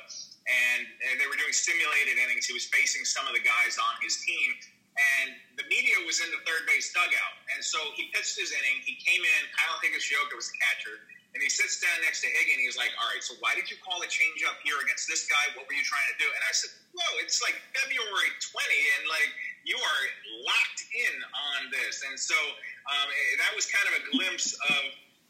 and, 0.47 0.87
and 0.87 1.19
they 1.19 1.27
were 1.27 1.35
doing 1.35 1.51
simulated 1.51 2.15
innings. 2.15 2.47
He 2.47 2.55
was 2.55 2.71
facing 2.71 3.03
some 3.03 3.27
of 3.27 3.35
the 3.35 3.43
guys 3.43 3.75
on 3.75 3.99
his 3.99 4.23
team. 4.23 4.55
And 4.95 5.59
the 5.59 5.67
media 5.67 5.99
was 6.07 6.23
in 6.23 6.31
the 6.31 6.39
third 6.47 6.63
base 6.71 6.95
dugout. 6.95 7.35
And 7.51 7.59
so 7.59 7.83
he 7.99 8.07
pitched 8.15 8.39
his 8.39 8.55
inning. 8.55 8.79
He 8.87 8.95
came 8.95 9.19
in. 9.19 9.41
Kyle 9.51 9.75
Higashioka 9.83 10.39
was 10.39 10.47
the 10.47 10.55
catcher 10.55 11.03
and 11.35 11.43
he 11.43 11.51
sits 11.51 11.83
down 11.83 11.99
next 12.07 12.23
to 12.23 12.31
Higgin. 12.31 12.63
He's 12.63 12.79
like, 12.79 12.95
"All 12.95 13.11
right, 13.11 13.19
so 13.19 13.35
why 13.43 13.51
did 13.59 13.67
you 13.67 13.75
call 13.83 13.99
a 13.99 14.07
change 14.07 14.39
up 14.47 14.55
here 14.63 14.79
against 14.79 15.11
this 15.11 15.27
guy? 15.27 15.51
What 15.59 15.67
were 15.67 15.75
you 15.75 15.83
trying 15.83 16.07
to 16.15 16.17
do?" 16.17 16.27
And 16.31 16.41
I 16.47 16.53
said, 16.55 16.71
"Whoa, 16.95 17.11
it's 17.19 17.43
like 17.43 17.59
February 17.75 18.31
20, 18.39 18.95
and 18.95 19.03
like 19.11 19.31
you 19.67 19.75
are 19.75 20.01
locked 20.47 20.81
in 20.95 21.15
on 21.19 21.59
this." 21.75 22.07
And 22.07 22.15
so 22.15 22.39
um, 22.87 23.07
eh, 23.11 23.43
that 23.43 23.51
was 23.51 23.67
kind 23.67 23.83
of 23.91 23.93
a 23.99 24.03
glimpse 24.15 24.55
of 24.55 24.83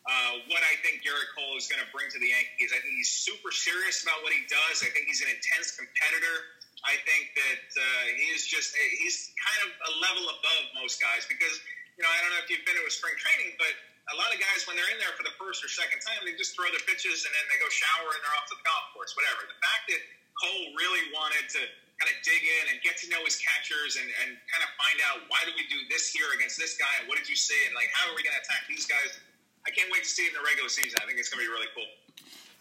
uh, 0.06 0.34
what 0.54 0.62
I 0.62 0.78
think 0.86 1.02
Gerrit 1.02 1.34
Cole 1.34 1.58
is 1.58 1.66
going 1.66 1.82
to 1.82 1.90
bring 1.90 2.06
to 2.14 2.22
the 2.22 2.30
Yankees. 2.30 2.70
I 2.70 2.78
think 2.86 2.94
he's 3.02 3.10
super 3.10 3.50
serious 3.50 4.06
about 4.06 4.22
what 4.22 4.30
he 4.30 4.46
does. 4.46 4.86
I 4.86 4.94
think 4.94 5.10
he's 5.10 5.26
an 5.26 5.34
intense 5.34 5.74
competitor. 5.74 6.54
I 6.86 7.02
think 7.02 7.34
that 7.34 7.66
uh, 7.74 8.06
he 8.14 8.30
is 8.30 8.46
just 8.46 8.78
he's 8.78 9.34
kind 9.42 9.62
of 9.66 9.70
a 9.74 9.92
level 10.06 10.30
above 10.30 10.64
most 10.78 11.02
guys 11.02 11.26
because 11.26 11.58
you 11.98 12.06
know 12.06 12.12
I 12.14 12.18
don't 12.22 12.38
know 12.38 12.42
if 12.46 12.50
you've 12.54 12.62
been 12.62 12.78
to 12.78 12.86
a 12.86 12.94
spring 12.94 13.18
training, 13.18 13.58
but 13.58 13.74
a 14.14 14.16
lot 14.18 14.30
of 14.30 14.38
guys 14.38 14.66
when 14.70 14.78
they're 14.78 14.92
in 14.94 15.02
there 15.02 15.14
for 15.18 15.26
the 15.26 15.34
first 15.38 15.66
or 15.66 15.70
second 15.70 16.02
time, 16.06 16.22
they 16.26 16.38
just 16.38 16.54
throw 16.54 16.70
their 16.70 16.84
pitches 16.86 17.26
and 17.26 17.32
then 17.34 17.46
they 17.50 17.58
go 17.58 17.70
shower 17.72 18.10
and 18.14 18.22
they're 18.22 18.38
off 18.38 18.46
to 18.52 18.56
the 18.58 18.66
golf 18.66 18.94
course, 18.94 19.18
whatever. 19.18 19.50
The 19.50 19.60
fact 19.62 19.90
that 19.90 20.02
Cole 20.38 20.66
really 20.78 21.10
wanted 21.10 21.50
to 21.58 21.62
kind 21.98 22.10
of 22.12 22.18
dig 22.22 22.44
in 22.44 22.64
and 22.76 22.78
get 22.86 23.00
to 23.02 23.08
know 23.10 23.24
his 23.24 23.40
catchers 23.40 23.98
and, 23.98 24.06
and 24.26 24.36
kind 24.52 24.62
of 24.62 24.70
find 24.76 25.00
out 25.10 25.26
why 25.32 25.42
do 25.48 25.56
we 25.56 25.64
do 25.72 25.80
this 25.88 26.12
here 26.12 26.28
against 26.36 26.60
this 26.60 26.76
guy 26.76 26.92
and 27.00 27.08
what 27.08 27.16
did 27.16 27.26
you 27.26 27.40
see 27.40 27.56
and 27.66 27.74
like 27.74 27.88
how 27.96 28.04
are 28.12 28.16
we 28.20 28.22
going 28.22 28.36
to 28.36 28.44
attack 28.44 28.68
these 28.68 28.86
guys? 28.86 29.16
I 29.64 29.72
can't 29.72 29.90
wait 29.90 30.06
to 30.06 30.12
see 30.12 30.28
it 30.28 30.36
in 30.36 30.38
the 30.38 30.46
regular 30.46 30.70
season. 30.70 31.00
I 31.02 31.08
think 31.08 31.18
it's 31.18 31.32
going 31.32 31.42
to 31.42 31.48
be 31.48 31.54
really 31.54 31.72
cool. 31.74 31.88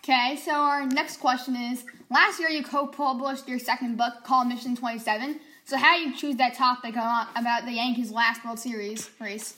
Okay, 0.00 0.36
so 0.40 0.52
our 0.52 0.86
next 0.86 1.18
question 1.18 1.56
is 1.56 1.84
Last 2.14 2.38
year 2.38 2.48
you 2.48 2.62
co 2.62 2.86
published 2.86 3.48
your 3.48 3.58
second 3.58 3.96
book 3.96 4.22
called 4.22 4.46
Mission 4.46 4.76
27. 4.76 5.40
So, 5.64 5.76
how 5.76 5.96
do 5.96 6.02
you 6.02 6.16
choose 6.16 6.36
that 6.36 6.54
topic 6.54 6.94
about 6.94 7.64
the 7.64 7.72
Yankees' 7.72 8.12
last 8.12 8.44
World 8.44 8.60
Series 8.60 9.10
race? 9.18 9.56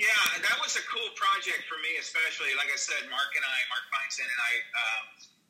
Yeah, 0.00 0.40
that 0.40 0.56
was 0.64 0.80
a 0.80 0.84
cool 0.88 1.12
project 1.12 1.68
for 1.68 1.76
me, 1.84 2.00
especially. 2.00 2.56
Like 2.56 2.72
I 2.72 2.80
said, 2.80 3.04
Mark 3.12 3.36
and 3.36 3.44
I, 3.44 3.58
Mark 3.68 3.84
Feinsand 3.92 4.24
and 4.24 4.40
I, 4.40 4.52
uh, 4.72 5.02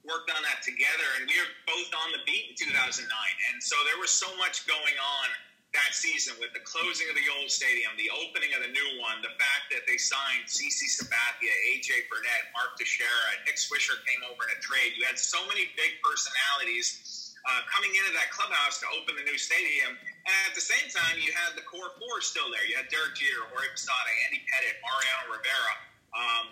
worked 0.02 0.26
on 0.34 0.42
that 0.42 0.58
together, 0.66 1.06
and 1.22 1.30
we 1.30 1.38
were 1.38 1.54
both 1.70 1.86
on 2.02 2.10
the 2.10 2.18
beat 2.26 2.50
in 2.50 2.58
2009. 2.58 3.06
And 3.06 3.62
so 3.62 3.78
there 3.86 4.00
was 4.02 4.10
so 4.10 4.26
much 4.42 4.66
going 4.66 4.98
on 4.98 5.28
that 5.70 5.94
season 5.94 6.34
with 6.42 6.50
the 6.50 6.64
closing 6.66 7.06
of 7.06 7.14
the 7.14 7.30
old 7.38 7.46
stadium, 7.46 7.94
the 7.94 8.10
opening 8.10 8.50
of 8.58 8.66
the 8.66 8.72
new 8.74 8.90
one, 8.98 9.22
the 9.22 9.30
fact 9.38 9.70
that 9.70 9.86
they 9.86 9.94
signed 9.94 10.50
CC 10.50 10.90
Sabathia, 10.98 11.54
AJ 11.70 12.10
Burnett, 12.10 12.50
Mark 12.50 12.74
Teixeira, 12.74 13.30
Nick 13.46 13.54
Swisher 13.54 14.02
came 14.02 14.18
over 14.26 14.50
in 14.50 14.58
a 14.58 14.58
trade. 14.58 14.98
You 14.98 15.06
had 15.06 15.14
so 15.14 15.38
many 15.46 15.70
big 15.78 15.94
personalities 16.02 17.38
uh, 17.46 17.62
coming 17.70 17.94
into 17.94 18.10
that 18.18 18.34
clubhouse 18.34 18.82
to 18.82 18.86
open 18.98 19.14
the 19.14 19.22
new 19.22 19.38
stadium. 19.38 19.94
At 20.28 20.52
the 20.52 20.60
same 20.60 20.88
time, 20.92 21.16
you 21.20 21.32
had 21.32 21.56
the 21.56 21.64
core 21.64 21.96
four 21.96 22.20
still 22.20 22.52
there. 22.52 22.64
You 22.68 22.76
had 22.76 22.92
Derek 22.92 23.16
Jeter, 23.16 23.46
Jorge 23.48 23.70
Posada, 23.72 24.12
Andy 24.28 24.44
Pettitte, 24.44 24.78
Mariano 24.84 25.38
Rivera. 25.38 25.74
Um, 26.12 26.46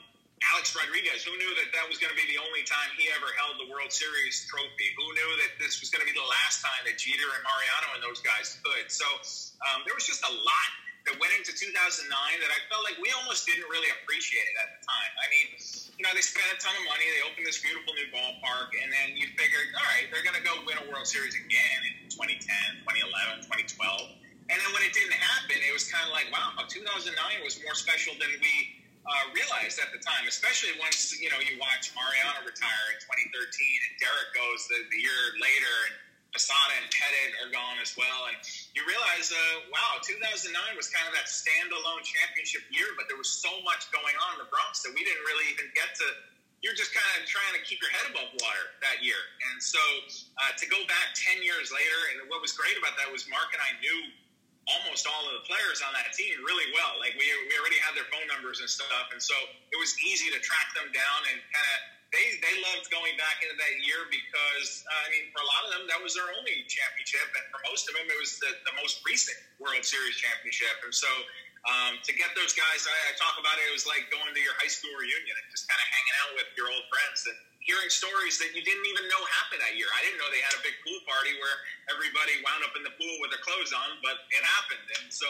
Alex 0.55 0.71
Rodriguez, 0.71 1.27
who 1.27 1.35
knew 1.35 1.51
that 1.59 1.75
that 1.75 1.87
was 1.91 1.99
going 1.99 2.15
to 2.15 2.19
be 2.19 2.27
the 2.31 2.39
only 2.39 2.63
time 2.63 2.95
he 2.95 3.11
ever 3.11 3.27
held 3.43 3.59
the 3.59 3.67
World 3.67 3.91
Series 3.91 4.47
trophy? 4.47 4.89
Who 4.95 5.07
knew 5.11 5.31
that 5.43 5.59
this 5.59 5.83
was 5.83 5.91
going 5.91 6.01
to 6.07 6.09
be 6.09 6.15
the 6.15 6.25
last 6.25 6.63
time 6.63 6.87
that 6.87 6.95
Jeter 6.95 7.27
and 7.27 7.43
Mariano 7.43 7.99
and 7.99 8.03
those 8.07 8.23
guys 8.23 8.55
could? 8.63 8.87
So 8.87 9.07
um, 9.67 9.83
there 9.83 9.99
was 9.99 10.07
just 10.07 10.23
a 10.23 10.31
lot 10.31 10.71
that 11.07 11.15
went 11.21 11.33
into 11.39 11.55
2009 11.55 12.09
that 12.09 12.51
I 12.51 12.59
felt 12.67 12.83
like 12.83 12.99
we 12.99 13.13
almost 13.23 13.47
didn't 13.47 13.69
really 13.71 13.89
appreciate 14.03 14.45
it 14.45 14.57
at 14.59 14.69
the 14.79 14.81
time. 14.83 15.13
I 15.19 15.27
mean, 15.31 15.47
you 15.99 16.03
know, 16.07 16.13
they 16.15 16.25
spent 16.25 16.47
a 16.51 16.59
ton 16.59 16.75
of 16.75 16.85
money, 16.87 17.07
they 17.07 17.23
opened 17.27 17.47
this 17.47 17.63
beautiful 17.63 17.95
new 17.95 18.09
ballpark, 18.11 18.75
and 18.75 18.91
then 18.91 19.15
you 19.15 19.31
figured, 19.39 19.73
all 19.79 19.87
right, 19.95 20.11
they're 20.11 20.27
going 20.27 20.37
to 20.37 20.45
go 20.45 20.59
win 20.67 20.79
a 20.79 20.87
World 20.91 21.07
Series 21.07 21.35
again 21.35 21.79
in 21.87 22.11
2010, 22.11 22.39
2011, 22.87 23.47
2012. 23.47 24.19
And 24.49 24.57
then 24.57 24.71
when 24.73 24.81
it 24.81 24.97
didn't 24.97 25.17
happen, 25.17 25.61
it 25.61 25.73
was 25.77 25.85
kind 25.89 26.09
of 26.09 26.13
like, 26.17 26.33
wow, 26.33 26.57
2009 26.57 27.13
was 27.45 27.61
more 27.61 27.77
special 27.77 28.17
than 28.17 28.33
we 28.41 28.79
uh, 29.09 29.25
realized 29.33 29.81
at 29.81 29.89
the 29.93 30.01
time, 30.01 30.29
especially 30.29 30.77
once 30.77 31.17
you 31.17 31.33
know 31.33 31.41
you 31.41 31.57
watch 31.57 31.93
Mariano 31.97 32.45
retire 32.45 32.87
in 32.93 32.99
2013 33.01 33.41
and 33.41 33.93
Derek 33.97 34.31
goes 34.37 34.69
the, 34.69 34.85
the 34.93 35.01
year 35.01 35.21
later 35.41 35.75
and 35.89 35.95
Posada 36.33 36.75
and 36.77 36.89
Pettitte 36.93 37.35
are 37.41 37.51
gone 37.51 37.81
as 37.81 37.97
well, 37.97 38.29
and 38.29 38.37
you 38.77 38.85
realize, 38.85 39.33
uh, 39.33 39.73
wow, 39.73 39.97
2009 40.05 40.53
was 40.77 40.93
kind 40.93 41.09
of 41.09 41.15
that 41.17 41.27
standalone 41.27 42.05
championship 42.05 42.63
year, 42.69 42.93
but 43.01 43.09
there 43.09 43.17
was 43.17 43.33
so 43.33 43.51
much 43.65 43.89
going 43.91 44.13
on 44.29 44.37
in 44.37 44.41
the 44.45 44.51
Bronx 44.53 44.85
that 44.85 44.93
we 44.93 45.03
didn't 45.03 45.25
really 45.25 45.49
even 45.57 45.73
get 45.73 45.97
to. 45.97 46.07
You're 46.61 46.77
just 46.77 46.91
kind 46.91 47.07
of 47.17 47.25
trying 47.25 47.55
to 47.55 47.63
keep 47.63 47.79
your 47.81 47.95
head 47.95 48.11
above 48.11 48.35
water 48.43 48.65
that 48.85 49.01
year, 49.01 49.21
and 49.51 49.57
so 49.63 49.81
uh, 50.43 50.53
to 50.59 50.65
go 50.69 50.79
back 50.85 51.17
10 51.17 51.41
years 51.41 51.73
later, 51.73 52.01
and 52.13 52.29
what 52.29 52.45
was 52.45 52.53
great 52.53 52.77
about 52.77 52.99
that 53.01 53.09
was 53.09 53.25
Mark 53.31 53.55
and 53.57 53.63
I 53.63 53.73
knew 53.81 53.99
almost 54.69 55.09
all 55.09 55.25
of 55.25 55.33
the 55.33 55.45
players 55.49 55.81
on 55.81 55.97
that 55.97 56.13
team 56.13 56.37
really 56.45 56.69
well. 56.77 57.01
Like 57.01 57.17
we, 57.17 57.25
we 57.49 57.55
already 57.57 57.81
had 57.81 57.97
their 57.97 58.05
phone 58.13 58.29
numbers 58.29 58.61
and 58.61 58.69
stuff, 58.69 59.09
and 59.17 59.21
so 59.21 59.33
it 59.73 59.79
was 59.81 59.97
easy 60.05 60.29
to 60.29 60.39
track 60.45 60.77
them 60.77 60.93
down 60.93 61.21
and 61.33 61.41
kind 61.41 61.69
of 61.73 61.81
they 62.09 62.27
they 62.41 62.55
loved 62.65 62.89
going 62.89 63.13
back 63.21 63.45
into 63.45 63.57
that 63.57 63.75
year 63.85 64.09
because 64.09 64.85
uh, 64.89 65.05
I 65.05 65.09
mean 65.13 65.29
for 65.33 65.45
a 65.45 65.49
lot 65.49 65.63
of 65.69 65.71
them 65.77 65.85
that 65.93 66.01
was 66.01 66.17
their 66.17 66.29
only 66.37 66.65
championship, 66.65 67.29
and 67.37 67.45
for 67.53 67.61
most 67.69 67.89
of 67.89 67.97
them 67.97 68.09
it 68.09 68.19
was 68.19 68.41
the, 68.41 68.51
the 68.65 68.75
most 68.81 69.05
recent 69.05 69.37
World 69.61 69.85
Series 69.85 70.17
championship, 70.17 70.77
and 70.85 70.95
so. 70.95 71.09
Um, 71.67 71.99
to 72.07 72.15
get 72.15 72.33
those 72.39 72.55
guys, 72.55 72.87
I, 72.87 72.97
I 73.11 73.13
talk 73.19 73.35
about 73.37 73.59
it. 73.61 73.67
It 73.67 73.75
was 73.75 73.85
like 73.85 74.07
going 74.15 74.31
to 74.31 74.41
your 74.41 74.55
high 74.63 74.71
school 74.71 74.95
reunion 74.95 75.37
and 75.37 75.47
just 75.53 75.67
kind 75.67 75.77
of 75.77 75.89
hanging 75.91 76.17
out 76.23 76.31
with 76.39 76.49
your 76.55 76.71
old 76.71 76.87
friends. 76.87 77.27
And 77.29 77.37
hearing 77.69 77.93
stories 77.93 78.41
that 78.41 78.57
you 78.57 78.65
didn't 78.65 78.89
even 78.89 79.05
know 79.13 79.21
happened 79.45 79.61
that 79.61 79.77
year. 79.77 79.85
I 79.93 80.01
didn't 80.01 80.17
know 80.17 80.33
they 80.33 80.41
had 80.41 80.57
a 80.57 80.65
big 80.65 80.73
pool 80.81 80.97
party 81.05 81.37
where 81.37 81.57
everybody 81.93 82.41
wound 82.41 82.65
up 82.65 82.73
in 82.81 82.81
the 82.81 82.97
pool 82.97 83.15
with 83.21 83.29
their 83.29 83.45
clothes 83.45 83.77
on, 83.77 84.01
but 84.01 84.25
it 84.33 84.41
happened. 84.41 84.89
And 84.97 85.13
so 85.13 85.29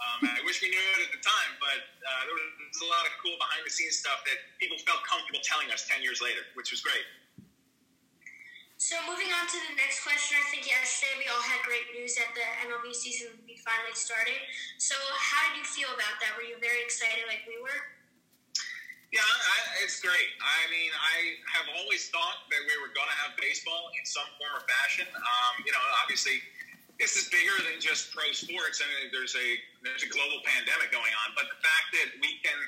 um, 0.00 0.32
I 0.32 0.40
wish 0.48 0.64
we 0.64 0.72
knew 0.72 0.80
it 0.80 1.04
at 1.04 1.12
the 1.12 1.20
time, 1.20 1.52
but 1.60 1.84
uh, 1.84 2.20
there 2.24 2.32
was 2.32 2.80
a 2.80 2.88
lot 2.88 3.04
of 3.04 3.12
cool 3.20 3.36
behind 3.36 3.68
the 3.68 3.72
scenes 3.72 4.00
stuff 4.00 4.24
that 4.24 4.40
people 4.56 4.80
felt 4.88 5.04
comfortable 5.04 5.44
telling 5.44 5.68
us 5.68 5.84
10 5.84 6.00
years 6.00 6.24
later, 6.24 6.40
which 6.56 6.72
was 6.72 6.80
great. 6.80 7.04
So 8.80 8.96
moving 9.04 9.28
on 9.36 9.44
to 9.44 9.58
the 9.68 9.76
next 9.76 10.04
question, 10.04 10.40
I 10.40 10.44
think 10.48 10.64
yesterday 10.64 11.20
we 11.20 11.28
all 11.28 11.40
had 11.40 11.60
great 11.68 11.88
news 11.92 12.16
that 12.16 12.32
the 12.32 12.44
MLB 12.64 12.96
season 12.96 13.32
would 13.36 13.44
be 13.44 13.60
finally 13.60 13.96
starting. 13.96 14.40
So 14.80 14.96
how 15.20 15.52
did 15.52 15.60
you 15.60 15.66
feel 15.68 15.92
about 15.92 16.16
that? 16.24 16.32
Were 16.36 16.48
you 16.48 16.56
very 16.64 16.80
excited 16.80 17.28
like 17.28 17.44
we 17.44 17.60
were? 17.60 17.93
Yeah, 19.14 19.22
I, 19.22 19.86
it's 19.86 20.02
great. 20.02 20.30
I 20.42 20.66
mean, 20.74 20.90
I 20.90 21.38
have 21.54 21.70
always 21.78 22.10
thought 22.10 22.50
that 22.50 22.62
we 22.66 22.74
were 22.82 22.90
going 22.90 23.06
to 23.06 23.18
have 23.22 23.38
baseball 23.38 23.94
in 23.94 24.02
some 24.02 24.26
form 24.42 24.58
or 24.58 24.66
fashion. 24.66 25.06
Um, 25.06 25.54
you 25.62 25.70
know, 25.70 25.78
obviously, 26.02 26.42
this 26.98 27.14
is 27.14 27.30
bigger 27.30 27.54
than 27.62 27.78
just 27.78 28.10
pro 28.10 28.26
sports. 28.34 28.82
I 28.82 28.90
mean, 28.90 29.14
there's 29.14 29.38
a 29.38 29.48
there's 29.86 30.02
a 30.02 30.10
global 30.10 30.42
pandemic 30.42 30.90
going 30.90 31.14
on, 31.22 31.30
but 31.38 31.46
the 31.46 31.62
fact 31.62 31.94
that 31.94 32.08
we 32.18 32.42
can, 32.42 32.58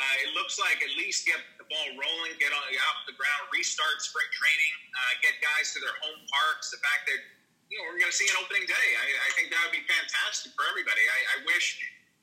uh, 0.00 0.24
it 0.24 0.32
looks 0.32 0.56
like 0.56 0.80
at 0.80 0.88
least 0.96 1.28
get 1.28 1.36
the 1.60 1.68
ball 1.68 1.88
rolling, 1.92 2.32
get 2.40 2.48
on 2.48 2.64
out 2.80 3.04
the 3.04 3.12
ground, 3.20 3.52
restart 3.52 4.00
spring 4.00 4.28
training, 4.32 4.74
uh, 4.96 5.12
get 5.20 5.36
guys 5.44 5.76
to 5.76 5.84
their 5.84 5.96
home 6.00 6.24
parks. 6.32 6.72
The 6.72 6.80
fact 6.80 7.12
that 7.12 7.20
you 7.68 7.76
know 7.76 7.84
we're 7.92 8.00
going 8.00 8.08
to 8.08 8.16
see 8.16 8.28
an 8.32 8.40
opening 8.40 8.64
day, 8.64 8.88
I, 8.96 9.04
I 9.04 9.30
think 9.36 9.52
that 9.52 9.60
would 9.68 9.76
be 9.76 9.84
fantastic 9.84 10.56
for 10.56 10.64
everybody. 10.64 11.04
I, 11.04 11.18
I 11.36 11.36
wish 11.44 11.76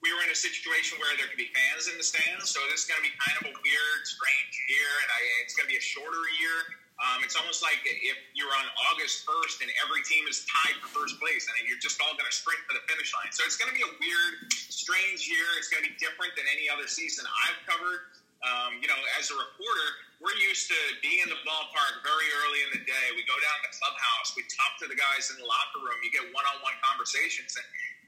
we 0.05 0.13
were 0.13 0.21
in 0.21 0.29
a 0.29 0.37
situation 0.37 1.01
where 1.01 1.09
there 1.17 1.25
could 1.25 1.41
be 1.41 1.49
fans 1.53 1.89
in 1.89 1.97
the 1.97 2.05
stands, 2.05 2.53
so 2.53 2.61
this 2.69 2.85
is 2.85 2.87
going 2.87 3.01
to 3.01 3.07
be 3.07 3.13
kind 3.17 3.35
of 3.41 3.43
a 3.49 3.53
weird, 3.53 3.99
strange 4.05 4.53
year, 4.69 4.91
and 5.01 5.09
I, 5.09 5.19
it's 5.41 5.57
going 5.57 5.65
to 5.65 5.73
be 5.73 5.79
a 5.79 5.83
shorter 5.83 6.21
year. 6.37 6.77
Um, 6.97 7.21
it's 7.21 7.37
almost 7.37 7.61
like 7.61 7.77
if 7.85 8.17
you're 8.33 8.49
on 8.57 8.65
August 8.89 9.21
1st 9.21 9.61
and 9.61 9.69
every 9.85 10.01
team 10.01 10.25
is 10.25 10.49
tied 10.49 10.81
for 10.81 10.89
first 11.05 11.21
place, 11.21 11.45
and 11.45 11.69
you're 11.69 11.81
just 11.81 12.01
all 12.01 12.13
going 12.17 12.25
to 12.25 12.33
sprint 12.33 12.61
for 12.65 12.73
the 12.73 12.81
finish 12.89 13.13
line. 13.13 13.29
So 13.29 13.45
it's 13.45 13.57
going 13.57 13.69
to 13.69 13.77
be 13.77 13.85
a 13.85 13.93
weird, 14.01 14.49
strange 14.49 15.29
year. 15.29 15.45
It's 15.61 15.69
going 15.69 15.85
to 15.85 15.89
be 15.93 15.97
different 16.01 16.33
than 16.33 16.49
any 16.49 16.65
other 16.69 16.89
season 16.89 17.25
I've 17.45 17.61
covered. 17.69 18.17
Um, 18.45 18.81
you 18.81 18.89
know, 18.89 18.97
as 19.17 19.29
a 19.33 19.37
reporter, 19.37 19.89
we're 20.21 20.37
used 20.41 20.69
to 20.69 20.79
being 21.05 21.21
in 21.21 21.29
the 21.29 21.41
ballpark 21.45 22.01
very 22.01 22.29
early 22.41 22.59
in 22.69 22.81
the 22.81 22.83
day. 22.85 23.05
We 23.13 23.25
go 23.29 23.37
down 23.37 23.57
to 23.61 23.63
the 23.69 23.73
clubhouse, 23.77 24.33
we 24.33 24.45
talk 24.49 24.77
to 24.81 24.89
the 24.89 24.97
guys 24.97 25.29
in 25.33 25.41
the 25.41 25.45
locker 25.45 25.81
room, 25.81 25.97
you 26.01 26.09
get 26.09 26.25
one-on-one 26.33 26.77
conversations, 26.81 27.53
and 27.57 27.65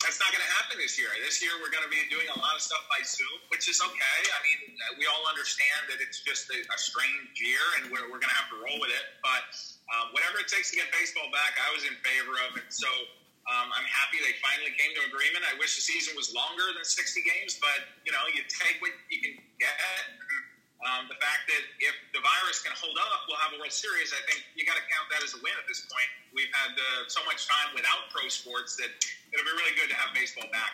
that's 0.09 0.17
not 0.17 0.33
going 0.33 0.41
to 0.41 0.53
happen 0.57 0.81
this 0.81 0.97
year. 0.97 1.13
This 1.21 1.37
year, 1.37 1.53
we're 1.61 1.69
going 1.69 1.85
to 1.85 1.93
be 1.93 2.01
doing 2.09 2.25
a 2.33 2.37
lot 2.41 2.57
of 2.57 2.65
stuff 2.65 2.81
by 2.89 2.97
Zoom, 3.05 3.45
which 3.53 3.69
is 3.69 3.77
okay. 3.77 4.19
I 4.33 4.39
mean, 4.41 4.73
we 4.97 5.05
all 5.05 5.21
understand 5.29 5.85
that 5.85 6.01
it's 6.01 6.25
just 6.25 6.49
a, 6.49 6.57
a 6.65 6.77
strange 6.81 7.37
year, 7.37 7.61
and 7.77 7.93
we're, 7.93 8.09
we're 8.09 8.17
going 8.17 8.33
to 8.33 8.39
have 8.41 8.49
to 8.49 8.57
roll 8.57 8.81
with 8.81 8.89
it. 8.89 9.05
But 9.21 9.45
um, 9.93 10.09
whatever 10.17 10.41
it 10.41 10.49
takes 10.49 10.73
to 10.73 10.81
get 10.81 10.89
baseball 10.89 11.29
back, 11.29 11.61
I 11.61 11.69
was 11.77 11.85
in 11.85 11.93
favor 12.01 12.41
of 12.49 12.57
it. 12.57 12.73
So 12.73 12.89
um, 13.53 13.69
I'm 13.69 13.85
happy 13.85 14.17
they 14.25 14.33
finally 14.41 14.73
came 14.73 14.97
to 14.97 15.05
agreement. 15.05 15.45
I 15.45 15.53
wish 15.61 15.77
the 15.77 15.85
season 15.85 16.17
was 16.17 16.33
longer 16.33 16.65
than 16.73 16.81
60 16.81 16.97
games, 17.21 17.61
but 17.61 17.93
you 18.01 18.09
know, 18.09 18.25
you 18.33 18.41
take 18.49 18.81
what 18.81 18.97
you 19.13 19.21
can 19.21 19.37
get. 19.61 19.77
Um, 20.79 21.11
the 21.11 21.19
fact 21.19 21.43
that 21.51 21.63
if 21.83 21.95
the 22.15 22.23
virus 22.23 22.63
can 22.63 22.71
hold 22.71 22.95
up, 22.95 23.27
we'll 23.27 23.39
have 23.43 23.51
a 23.51 23.59
World 23.59 23.75
Series. 23.75 24.15
I 24.15 24.23
think 24.31 24.47
you 24.55 24.63
got 24.63 24.79
to 24.79 24.85
count 24.87 25.11
that 25.11 25.19
as 25.19 25.35
a 25.35 25.39
win 25.43 25.51
at 25.59 25.67
this 25.67 25.83
point. 25.83 26.09
We've 26.31 26.51
had 26.55 26.71
uh, 26.71 27.03
so 27.11 27.19
much 27.27 27.51
time 27.51 27.75
without 27.75 28.07
pro 28.15 28.31
sports 28.31 28.79
that 28.79 28.87
it'll 28.87 29.43
be 29.43 29.55
really 29.59 29.75
good 29.75 29.91
to 29.91 29.97
have 29.99 30.15
baseball 30.15 30.47
back. 30.55 30.71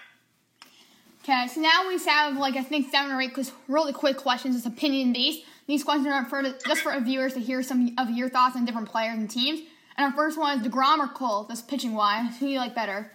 Okay, 1.25 1.49
so 1.49 1.57
now 1.59 1.89
we 1.89 1.97
have 1.97 2.37
like 2.37 2.55
I 2.55 2.61
think 2.61 2.91
seven 2.93 3.11
or 3.11 3.19
eight 3.19 3.33
really 3.67 3.93
quick 3.93 4.17
questions. 4.17 4.55
It's 4.55 4.69
opinion 4.69 5.09
based. 5.11 5.41
These 5.65 5.83
questions 5.83 6.13
are 6.13 6.25
for 6.25 6.43
just 6.43 6.81
for 6.81 6.93
viewers 7.01 7.33
to 7.33 7.39
hear 7.39 7.63
some 7.63 7.95
of 7.97 8.11
your 8.11 8.29
thoughts 8.29 8.55
on 8.55 8.65
different 8.65 8.89
players 8.89 9.17
and 9.17 9.27
teams. 9.27 9.61
And 9.97 10.05
our 10.05 10.11
first 10.11 10.37
one 10.37 10.59
is 10.59 10.67
Degrom 10.67 10.99
or 10.99 11.07
Cole. 11.07 11.45
This 11.45 11.63
pitching 11.63 11.95
wise, 11.95 12.37
who 12.37 12.45
do 12.45 12.51
you 12.51 12.59
like 12.59 12.75
better? 12.75 13.11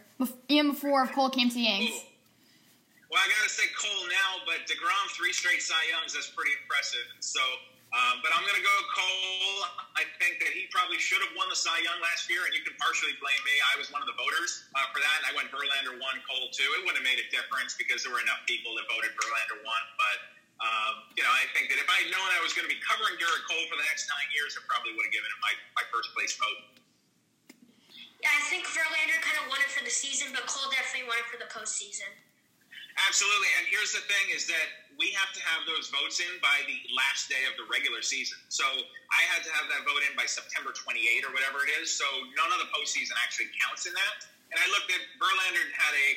Even 0.48 0.72
before 0.72 1.06
Cole 1.06 1.30
came 1.30 1.48
to 1.50 1.54
the 1.54 1.62
Yankees. 1.62 2.02
Well, 3.10 3.18
I 3.18 3.26
got 3.26 3.42
to 3.42 3.50
say 3.50 3.66
Cole 3.74 4.06
now, 4.06 4.46
but 4.46 4.70
DeGrom, 4.70 5.06
three 5.18 5.34
straight 5.34 5.58
Cy 5.58 5.74
Youngs, 5.90 6.14
that's 6.14 6.30
pretty 6.30 6.54
impressive. 6.62 7.02
So, 7.18 7.42
um, 7.90 8.22
but 8.22 8.30
I'm 8.30 8.46
going 8.46 8.54
to 8.54 8.62
go 8.62 8.76
Cole. 8.94 9.58
I 9.98 10.06
think 10.22 10.38
that 10.38 10.54
he 10.54 10.70
probably 10.70 11.02
should 11.02 11.18
have 11.18 11.34
won 11.34 11.50
the 11.50 11.58
Cy 11.58 11.74
Young 11.82 11.98
last 11.98 12.30
year, 12.30 12.46
and 12.46 12.54
you 12.54 12.62
can 12.62 12.78
partially 12.78 13.18
blame 13.18 13.42
me. 13.42 13.58
I 13.74 13.82
was 13.82 13.90
one 13.90 13.98
of 13.98 14.06
the 14.06 14.14
voters 14.14 14.62
uh, 14.78 14.86
for 14.94 15.02
that, 15.02 15.16
and 15.20 15.26
I 15.26 15.32
went 15.34 15.50
Verlander 15.50 15.98
one, 15.98 16.22
Cole 16.22 16.54
two. 16.54 16.62
It 16.78 16.86
wouldn't 16.86 17.02
have 17.02 17.08
made 17.10 17.18
a 17.18 17.26
difference 17.34 17.74
because 17.74 18.06
there 18.06 18.14
were 18.14 18.22
enough 18.22 18.46
people 18.46 18.78
that 18.78 18.86
voted 18.86 19.10
Verlander 19.18 19.58
one. 19.66 19.84
But 19.98 20.18
um, 20.62 21.10
you 21.18 21.26
know, 21.26 21.34
I 21.34 21.50
think 21.50 21.66
that 21.74 21.82
if 21.82 21.90
I 21.90 22.06
had 22.06 22.14
known 22.14 22.30
I 22.30 22.38
was 22.46 22.54
going 22.54 22.62
to 22.62 22.70
be 22.70 22.78
covering 22.78 23.18
Gerrit 23.18 23.42
Cole 23.50 23.66
for 23.66 23.74
the 23.74 23.86
next 23.90 24.06
nine 24.06 24.30
years, 24.30 24.54
I 24.54 24.62
probably 24.70 24.94
would 24.94 25.10
have 25.10 25.14
given 25.18 25.26
him 25.26 25.40
my, 25.42 25.82
my 25.82 25.84
first 25.90 26.14
place 26.14 26.38
vote. 26.38 26.78
Yeah, 28.22 28.30
I 28.30 28.42
think 28.46 28.70
Verlander 28.70 29.18
kind 29.18 29.40
of 29.42 29.50
won 29.50 29.58
it 29.66 29.72
for 29.72 29.82
the 29.82 29.90
season, 29.90 30.30
but 30.30 30.46
Cole 30.46 30.70
definitely 30.70 31.10
won 31.10 31.18
it 31.18 31.26
for 31.26 31.42
the 31.42 31.50
postseason. 31.50 32.06
Absolutely, 33.08 33.50
and 33.58 33.64
here's 33.70 33.92
the 33.96 34.04
thing: 34.04 34.34
is 34.34 34.46
that 34.50 34.80
we 35.00 35.08
have 35.16 35.32
to 35.32 35.40
have 35.48 35.64
those 35.64 35.88
votes 35.88 36.20
in 36.20 36.28
by 36.44 36.60
the 36.68 36.76
last 36.92 37.32
day 37.32 37.40
of 37.48 37.56
the 37.56 37.64
regular 37.72 38.04
season. 38.04 38.36
So 38.52 38.68
I 38.68 39.22
had 39.32 39.40
to 39.48 39.50
have 39.56 39.64
that 39.72 39.88
vote 39.88 40.04
in 40.04 40.12
by 40.12 40.28
September 40.28 40.76
28 40.76 41.24
or 41.24 41.32
whatever 41.32 41.64
it 41.64 41.72
is. 41.80 41.88
So 41.88 42.04
none 42.36 42.52
of 42.52 42.60
the 42.60 42.68
postseason 42.68 43.16
actually 43.24 43.48
counts 43.64 43.88
in 43.88 43.96
that. 43.96 44.28
And 44.52 44.60
I 44.60 44.66
looked 44.76 44.92
at 44.92 45.00
Verlander 45.16 45.64
had 45.72 45.94
a, 45.96 46.08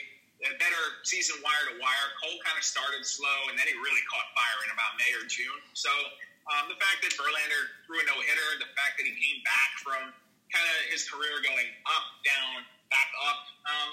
a 0.49 0.53
better 0.59 0.83
season 1.07 1.39
wire 1.39 1.71
to 1.71 1.79
wire. 1.79 2.07
Cole 2.19 2.35
kind 2.43 2.59
of 2.59 2.65
started 2.67 3.07
slow, 3.07 3.47
and 3.47 3.55
then 3.55 3.71
he 3.71 3.75
really 3.79 4.03
caught 4.11 4.27
fire 4.35 4.59
in 4.67 4.69
about 4.75 4.99
May 4.99 5.15
or 5.15 5.23
June. 5.31 5.63
So 5.71 5.89
um, 6.51 6.67
the 6.67 6.75
fact 6.75 7.07
that 7.07 7.15
Verlander 7.15 7.63
threw 7.87 8.03
a 8.03 8.05
no 8.09 8.19
hitter, 8.19 8.49
the 8.59 8.67
fact 8.75 8.99
that 8.99 9.07
he 9.07 9.15
came 9.15 9.39
back 9.47 9.79
from 9.79 10.11
kind 10.51 10.67
of 10.67 10.77
his 10.91 11.07
career 11.07 11.39
going 11.39 11.71
up, 11.87 12.05
down, 12.27 12.67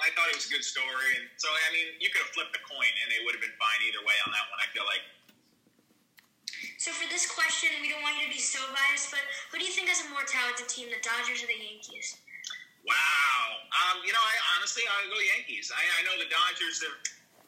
I 0.00 0.08
thought 0.16 0.28
it 0.32 0.36
was 0.36 0.48
a 0.48 0.52
good 0.52 0.64
story, 0.64 1.08
and 1.20 1.28
so 1.36 1.48
I 1.48 1.68
mean, 1.72 1.96
you 2.00 2.08
could 2.12 2.24
have 2.24 2.32
flipped 2.32 2.56
the 2.56 2.64
coin, 2.64 2.92
and 3.04 3.08
it 3.12 3.24
would 3.24 3.36
have 3.36 3.44
been 3.44 3.56
fine 3.60 3.80
either 3.86 4.02
way 4.02 4.16
on 4.24 4.32
that 4.32 4.46
one. 4.48 4.60
I 4.60 4.68
feel 4.72 4.84
like. 4.88 5.04
So 6.76 6.92
for 6.92 7.08
this 7.12 7.28
question, 7.28 7.72
we 7.84 7.92
don't 7.92 8.00
want 8.04 8.16
you 8.20 8.28
to 8.28 8.32
be 8.32 8.40
so 8.40 8.60
biased, 8.72 9.12
but 9.12 9.20
who 9.52 9.60
do 9.60 9.64
you 9.64 9.72
think 9.72 9.88
has 9.88 10.04
a 10.04 10.08
more 10.12 10.24
talented 10.24 10.68
team, 10.68 10.88
the 10.88 11.00
Dodgers 11.00 11.44
or 11.44 11.48
the 11.48 11.56
Yankees? 11.56 12.20
Wow. 12.84 13.68
Um, 13.68 14.00
you 14.04 14.12
know, 14.12 14.20
I 14.20 14.34
honestly 14.56 14.84
I 14.88 15.04
go 15.08 15.20
Yankees. 15.36 15.68
I, 15.68 15.80
I 15.80 16.00
know 16.08 16.16
the 16.16 16.28
Dodgers 16.28 16.80
are 16.84 16.96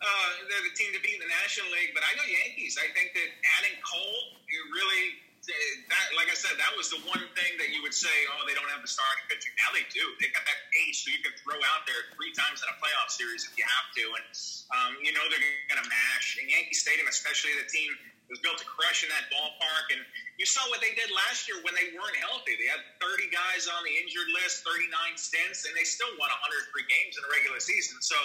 uh, 0.03 0.31
they're 0.51 0.67
the 0.67 0.75
team 0.75 0.91
to 0.93 1.01
beat 1.01 1.15
in 1.17 1.23
the 1.23 1.31
National 1.31 1.71
League, 1.71 1.95
but 1.95 2.03
I 2.03 2.11
go 2.19 2.27
Yankees. 2.27 2.75
I 2.75 2.91
think 2.91 3.15
that 3.15 3.29
adding 3.61 3.79
Cole, 3.87 4.37
you 4.51 4.67
really 4.75 5.23
that, 5.43 6.07
like 6.15 6.31
I 6.31 6.39
said, 6.39 6.55
that 6.55 6.71
was 6.79 6.87
the 6.87 7.03
one 7.11 7.23
thing 7.35 7.53
that 7.59 7.75
you 7.75 7.83
would 7.83 7.95
say, 7.95 8.15
oh, 8.31 8.47
they 8.47 8.55
don't 8.55 8.71
have 8.71 8.79
the 8.79 8.91
starting 8.91 9.27
pitching. 9.27 9.51
Now 9.59 9.75
they 9.75 9.83
do. 9.91 10.03
They've 10.23 10.31
got 10.31 10.47
that 10.47 10.61
ace 10.87 11.03
who 11.03 11.11
you 11.11 11.19
can 11.19 11.35
throw 11.43 11.59
out 11.75 11.83
there 11.83 12.15
three 12.15 12.31
times 12.31 12.63
in 12.63 12.71
a 12.71 12.77
playoff 12.79 13.11
series 13.11 13.43
if 13.43 13.59
you 13.59 13.67
have 13.67 13.89
to. 13.99 14.05
And, 14.07 14.27
um, 14.71 14.93
you 15.03 15.11
know, 15.11 15.27
they're 15.27 15.43
going 15.67 15.83
to 15.83 15.89
mash. 15.91 16.39
In 16.39 16.47
Yankee 16.47 16.79
Stadium, 16.79 17.11
especially 17.11 17.59
the 17.59 17.67
team 17.67 17.91
was 18.31 18.41
built 18.41 18.59
to 18.59 18.69
crush 18.69 19.05
in 19.05 19.11
that 19.13 19.29
ballpark. 19.29 19.93
And 19.93 20.01
you 20.41 20.47
saw 20.49 20.65
what 20.73 20.81
they 20.81 20.97
did 20.97 21.13
last 21.13 21.47
year 21.47 21.61
when 21.63 21.77
they 21.77 21.93
weren't 21.93 22.17
healthy. 22.19 22.57
They 22.57 22.71
had 22.71 22.81
30 22.99 23.29
guys 23.29 23.69
on 23.69 23.85
the 23.85 23.93
injured 23.93 24.31
list, 24.33 24.65
39 24.65 24.89
stints, 25.15 25.69
and 25.69 25.73
they 25.77 25.85
still 25.85 26.11
won 26.17 26.33
103 26.33 26.73
games 26.89 27.15
in 27.19 27.23
the 27.27 27.33
regular 27.33 27.61
season. 27.61 28.01
So 28.01 28.17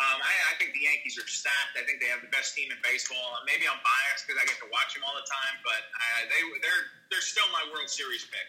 um, 0.00 0.18
I, 0.22 0.32
I 0.50 0.52
think 0.56 0.72
the 0.72 0.88
Yankees 0.88 1.20
are 1.20 1.28
stacked. 1.28 1.76
I 1.76 1.84
think 1.84 2.00
they 2.00 2.08
have 2.08 2.24
the 2.24 2.32
best 2.32 2.56
team 2.56 2.72
in 2.72 2.78
baseball. 2.80 3.36
Maybe 3.44 3.68
I'm 3.68 3.80
biased 3.84 4.24
because 4.24 4.40
I 4.40 4.48
get 4.48 4.56
to 4.64 4.68
watch 4.72 4.96
them 4.96 5.04
all 5.04 5.12
the 5.12 5.28
time, 5.28 5.54
but 5.60 5.82
uh, 5.92 6.20
they 6.30 6.40
they're 6.64 6.84
they're 7.12 7.26
still 7.26 7.46
my 7.52 7.68
World 7.68 7.90
Series 7.90 8.24
pick. 8.30 8.48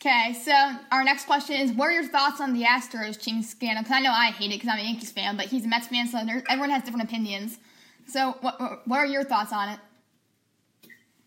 Okay, 0.00 0.32
so 0.32 0.54
our 0.92 1.04
next 1.04 1.26
question 1.26 1.56
is: 1.56 1.72
What 1.72 1.92
are 1.92 1.96
your 1.96 2.08
thoughts 2.08 2.40
on 2.40 2.52
the 2.52 2.62
Astros 2.62 3.20
cheating 3.20 3.42
scandal? 3.42 3.82
Because 3.82 3.96
I 3.96 4.00
know 4.00 4.12
I 4.12 4.30
hate 4.30 4.52
it 4.52 4.60
because 4.60 4.68
I'm 4.70 4.78
a 4.78 4.82
Yankees 4.82 5.12
fan, 5.12 5.36
but 5.36 5.46
he's 5.46 5.64
a 5.64 5.68
Mets 5.68 5.88
fan, 5.88 6.08
so 6.08 6.18
everyone 6.18 6.70
has 6.70 6.82
different 6.82 7.04
opinions. 7.04 7.58
So, 8.06 8.36
what 8.40 8.86
what 8.86 8.98
are 8.98 9.06
your 9.06 9.24
thoughts 9.24 9.52
on 9.52 9.70
it? 9.70 9.80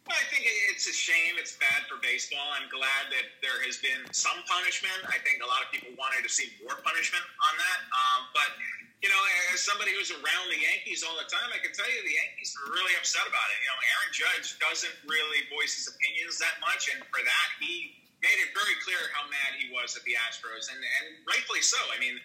Well, 0.07 0.15
I 0.15 0.23
think 0.31 0.47
it's 0.71 0.87
a 0.87 0.95
shame. 0.95 1.35
It's 1.35 1.59
bad 1.59 1.83
for 1.91 1.99
baseball. 1.99 2.47
I'm 2.55 2.71
glad 2.71 3.11
that 3.11 3.27
there 3.43 3.59
has 3.67 3.75
been 3.83 4.07
some 4.15 4.39
punishment. 4.47 4.95
I 5.11 5.19
think 5.19 5.43
a 5.43 5.47
lot 5.51 5.59
of 5.59 5.67
people 5.67 5.91
wanted 5.99 6.23
to 6.23 6.31
see 6.31 6.47
more 6.63 6.79
punishment 6.79 7.27
on 7.43 7.53
that. 7.59 7.79
Um, 7.91 8.21
but 8.31 8.55
you 9.03 9.11
know, 9.11 9.19
as 9.51 9.59
somebody 9.59 9.91
who's 9.91 10.15
around 10.15 10.47
the 10.47 10.63
Yankees 10.63 11.03
all 11.03 11.19
the 11.19 11.27
time, 11.27 11.51
I 11.51 11.59
can 11.59 11.75
tell 11.75 11.85
you 11.91 11.99
the 12.07 12.15
Yankees 12.23 12.55
are 12.55 12.71
really 12.71 12.95
upset 12.95 13.27
about 13.27 13.47
it. 13.51 13.57
You 13.59 13.69
know, 13.69 13.79
Aaron 13.83 14.11
Judge 14.15 14.47
doesn't 14.63 14.95
really 15.11 15.43
voice 15.51 15.75
his 15.75 15.91
opinions 15.91 16.39
that 16.39 16.55
much, 16.63 16.87
and 16.87 17.03
for 17.11 17.19
that, 17.19 17.47
he 17.59 17.99
made 18.23 18.39
it 18.41 18.55
very 18.55 18.79
clear 18.81 19.11
how 19.11 19.27
mad 19.27 19.59
he 19.59 19.69
was 19.75 19.93
at 19.99 20.07
the 20.07 20.15
Astros, 20.23 20.71
and, 20.71 20.79
and 20.79 21.05
rightfully 21.27 21.61
so. 21.61 21.77
I 21.91 21.99
mean, 21.99 22.15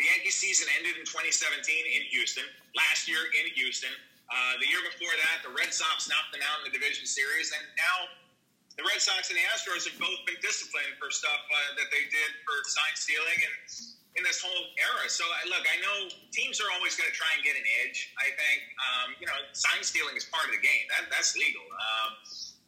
the 0.00 0.08
Yankee 0.08 0.32
season 0.32 0.66
ended 0.80 0.98
in 0.98 1.06
2017 1.06 1.62
in 1.68 2.02
Houston, 2.10 2.48
last 2.74 3.06
year 3.06 3.22
in 3.44 3.52
Houston. 3.54 3.92
Uh, 4.26 4.58
the 4.58 4.66
year 4.66 4.82
before 4.82 5.14
that, 5.14 5.46
the 5.46 5.52
Red 5.54 5.70
Sox 5.70 6.10
knocked 6.10 6.34
them 6.34 6.42
out 6.42 6.62
in 6.62 6.70
the 6.70 6.74
division 6.74 7.06
series, 7.06 7.54
and 7.54 7.62
now 7.78 7.96
the 8.74 8.84
Red 8.84 8.98
Sox 8.98 9.30
and 9.30 9.38
the 9.38 9.46
Astros 9.54 9.86
have 9.86 9.96
both 9.96 10.20
been 10.26 10.36
disciplined 10.42 10.98
for 10.98 11.08
stuff 11.08 11.40
uh, 11.48 11.70
that 11.78 11.88
they 11.94 12.04
did 12.10 12.30
for 12.44 12.54
sign 12.66 12.94
stealing 12.98 13.38
and 13.40 13.54
in 14.16 14.24
this 14.24 14.40
whole 14.40 14.64
era. 14.80 15.04
So, 15.12 15.24
look, 15.52 15.64
I 15.68 15.76
know 15.84 16.08
teams 16.32 16.56
are 16.64 16.68
always 16.72 16.96
going 16.96 17.08
to 17.08 17.16
try 17.16 17.28
and 17.36 17.44
get 17.44 17.52
an 17.52 17.68
edge. 17.84 18.16
I 18.16 18.32
think, 18.32 18.58
um, 18.80 19.08
you 19.20 19.28
know, 19.28 19.36
sign 19.52 19.84
stealing 19.84 20.16
is 20.16 20.24
part 20.24 20.48
of 20.48 20.56
the 20.56 20.62
game. 20.64 20.88
That, 20.88 21.12
that's 21.12 21.36
legal. 21.36 21.64
Um, 21.68 22.16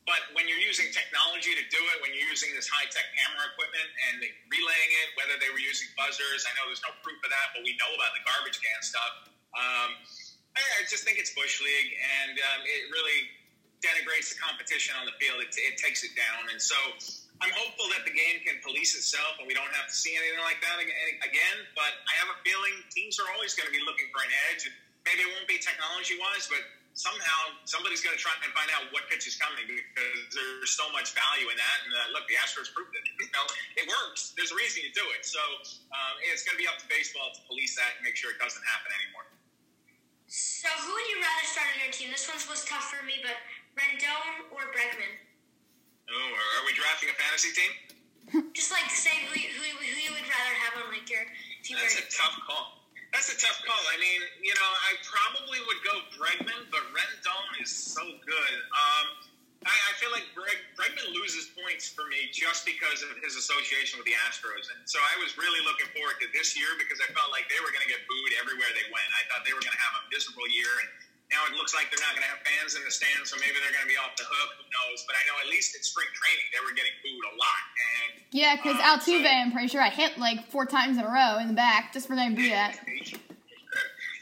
but 0.04 0.24
when 0.32 0.48
you're 0.48 0.60
using 0.60 0.88
technology 0.92 1.52
to 1.52 1.64
do 1.68 1.80
it, 1.92 1.96
when 2.04 2.12
you're 2.16 2.28
using 2.28 2.52
this 2.56 2.68
high 2.68 2.88
tech 2.88 3.04
camera 3.16 3.48
equipment 3.52 3.88
and 4.08 4.24
relaying 4.48 4.90
it, 5.04 5.08
whether 5.20 5.36
they 5.40 5.52
were 5.52 5.60
using 5.60 5.88
buzzers, 5.96 6.48
I 6.48 6.52
know 6.56 6.68
there's 6.68 6.84
no 6.84 6.92
proof 7.04 7.20
of 7.20 7.28
that, 7.32 7.52
but 7.52 7.60
we 7.64 7.76
know 7.76 7.92
about 7.92 8.12
the 8.16 8.24
garbage 8.24 8.56
can 8.60 8.80
stuff. 8.80 9.12
Um, 9.52 9.90
I, 10.58 10.84
just 10.90 11.06
think 11.06 11.22
it's 11.22 11.32
bush 11.32 11.62
league, 11.62 11.90
and 12.22 12.34
um, 12.36 12.60
it 12.66 12.90
really 12.90 13.30
denigrates 13.78 14.34
the 14.34 14.38
competition 14.42 14.98
on 14.98 15.06
the 15.06 15.14
field. 15.22 15.38
It, 15.40 15.54
it 15.54 15.78
takes 15.78 16.02
it 16.02 16.12
down, 16.18 16.50
and 16.50 16.58
so 16.58 16.76
I'm 17.38 17.54
hopeful 17.54 17.86
that 17.94 18.02
the 18.02 18.14
game 18.14 18.42
can 18.42 18.58
police 18.66 18.98
itself 18.98 19.38
and 19.38 19.46
we 19.46 19.54
don't 19.54 19.70
have 19.70 19.86
to 19.86 19.94
see 19.94 20.10
anything 20.18 20.42
like 20.42 20.58
that 20.58 20.82
again. 20.82 21.56
But 21.78 21.94
I 22.10 22.14
have 22.18 22.34
a 22.34 22.38
feeling 22.42 22.74
teams 22.90 23.22
are 23.22 23.30
always 23.30 23.54
going 23.54 23.70
to 23.70 23.74
be 23.74 23.82
looking 23.86 24.10
for 24.10 24.26
an 24.26 24.32
edge. 24.50 24.66
And 24.66 24.74
maybe 25.06 25.22
it 25.22 25.30
won't 25.30 25.46
be 25.46 25.62
technology 25.62 26.18
wise, 26.18 26.50
but 26.50 26.62
somehow 26.98 27.54
somebody's 27.62 28.02
going 28.02 28.18
to 28.18 28.18
try 28.18 28.34
and 28.42 28.50
find 28.50 28.66
out 28.74 28.90
what 28.90 29.06
pitch 29.06 29.30
is 29.30 29.38
coming 29.38 29.70
because 29.70 30.18
there's 30.34 30.74
so 30.74 30.90
much 30.90 31.14
value 31.14 31.46
in 31.46 31.54
that. 31.54 31.78
And 31.86 31.92
uh, 31.94 32.18
look, 32.18 32.26
the 32.26 32.34
Astros 32.42 32.74
proved 32.74 32.90
it. 32.98 33.06
You 33.22 33.30
know, 33.30 33.46
it 33.78 33.86
works. 33.86 34.34
There's 34.34 34.50
a 34.50 34.58
reason 34.58 34.82
you 34.82 34.90
do 34.90 35.06
it. 35.14 35.22
So 35.22 35.38
um, 35.94 36.14
it's 36.26 36.42
going 36.42 36.58
to 36.58 36.62
be 36.62 36.66
up 36.66 36.82
to 36.82 36.86
baseball 36.90 37.30
to 37.30 37.40
police 37.46 37.78
that 37.78 38.02
and 38.02 38.02
make 38.02 38.18
sure 38.18 38.34
it 38.34 38.42
doesn't 38.42 38.66
happen 38.66 38.90
anymore. 38.98 39.30
So 40.28 40.68
who 40.68 40.92
would 40.92 41.08
you 41.08 41.24
rather 41.24 41.46
start 41.48 41.72
on 41.72 41.80
your 41.80 41.88
team? 41.88 42.12
This 42.12 42.28
one 42.28 42.36
was 42.52 42.60
tough 42.68 42.92
for 42.92 43.00
me, 43.08 43.16
but 43.24 43.32
Rendon 43.80 44.52
or 44.52 44.68
Bregman? 44.76 45.08
Oh, 46.04 46.30
are 46.36 46.64
we 46.68 46.76
drafting 46.76 47.08
a 47.08 47.16
fantasy 47.16 47.56
team? 47.56 47.72
Just 48.52 48.68
like 48.68 48.84
say 48.92 49.24
who 49.24 49.40
you, 49.40 49.48
who, 49.56 49.64
who 49.80 49.96
you 50.04 50.12
would 50.12 50.28
rather 50.28 50.54
have 50.68 50.84
on 50.84 50.92
like 50.92 51.08
your. 51.08 51.24
That's 51.64 51.96
a 51.96 52.04
tough 52.12 52.36
call. 52.44 52.84
That's 53.08 53.32
a 53.32 53.40
tough 53.40 53.56
call. 53.64 53.80
I 53.88 53.96
mean, 53.96 54.20
you 54.44 54.52
know, 54.52 54.68
I 54.68 55.00
probably 55.00 55.64
would 55.64 55.80
go 55.80 55.96
Bregman, 56.20 56.68
but 56.68 56.84
Rendon 56.92 57.48
is 57.64 57.72
so 57.72 58.04
good. 58.04 58.56
Um, 58.68 59.27
I, 59.66 59.74
I 59.74 59.92
feel 59.98 60.14
like 60.14 60.22
Breg, 60.38 60.54
Bregman 60.78 61.10
loses 61.10 61.50
points 61.58 61.90
for 61.90 62.06
me 62.06 62.30
just 62.30 62.62
because 62.62 63.02
of 63.02 63.10
his 63.18 63.34
association 63.34 63.98
with 63.98 64.06
the 64.06 64.14
Astros, 64.28 64.70
and 64.70 64.80
so 64.86 65.02
I 65.02 65.18
was 65.18 65.34
really 65.34 65.58
looking 65.66 65.90
forward 65.90 66.18
to 66.22 66.28
this 66.30 66.54
year 66.54 66.78
because 66.78 67.02
I 67.02 67.10
felt 67.10 67.34
like 67.34 67.50
they 67.50 67.58
were 67.58 67.74
going 67.74 67.82
to 67.82 67.90
get 67.90 68.06
booed 68.06 68.32
everywhere 68.38 68.70
they 68.70 68.86
went. 68.94 69.08
I 69.18 69.26
thought 69.26 69.42
they 69.42 69.54
were 69.54 69.64
going 69.64 69.74
to 69.74 69.82
have 69.82 69.94
a 69.98 70.04
miserable 70.14 70.46
year, 70.46 70.70
and 70.86 70.88
now 71.34 71.44
it 71.44 71.58
looks 71.58 71.74
like 71.74 71.90
they're 71.90 72.00
not 72.00 72.16
going 72.16 72.24
to 72.24 72.32
have 72.32 72.40
fans 72.40 72.78
in 72.78 72.86
the 72.86 72.94
stands, 72.94 73.28
so 73.28 73.36
maybe 73.42 73.58
they're 73.60 73.74
going 73.74 73.84
to 73.84 73.92
be 73.92 74.00
off 74.00 74.16
the 74.16 74.24
hook. 74.24 74.50
Who 74.62 74.64
knows? 74.70 75.04
But 75.04 75.18
I 75.18 75.22
know 75.28 75.36
at 75.44 75.50
least 75.52 75.76
in 75.76 75.82
spring 75.82 76.08
training 76.14 76.46
they 76.54 76.62
were 76.64 76.72
getting 76.72 76.94
booed 77.04 77.24
a 77.28 77.34
lot. 77.36 77.62
And 77.76 78.10
yeah, 78.32 78.56
because 78.56 78.80
um, 78.80 78.86
Altuve, 78.96 79.26
so, 79.26 79.28
I'm 79.28 79.52
pretty 79.52 79.68
sure 79.68 79.82
I 79.82 79.90
hit 79.90 80.16
like 80.16 80.48
four 80.48 80.64
times 80.64 80.96
in 80.96 81.04
a 81.04 81.10
row 81.10 81.36
in 81.42 81.50
the 81.50 81.58
back 81.58 81.92
just 81.92 82.08
for 82.08 82.16
them 82.16 82.32
to 82.32 82.42
do 82.42 82.48
that. 82.48 82.80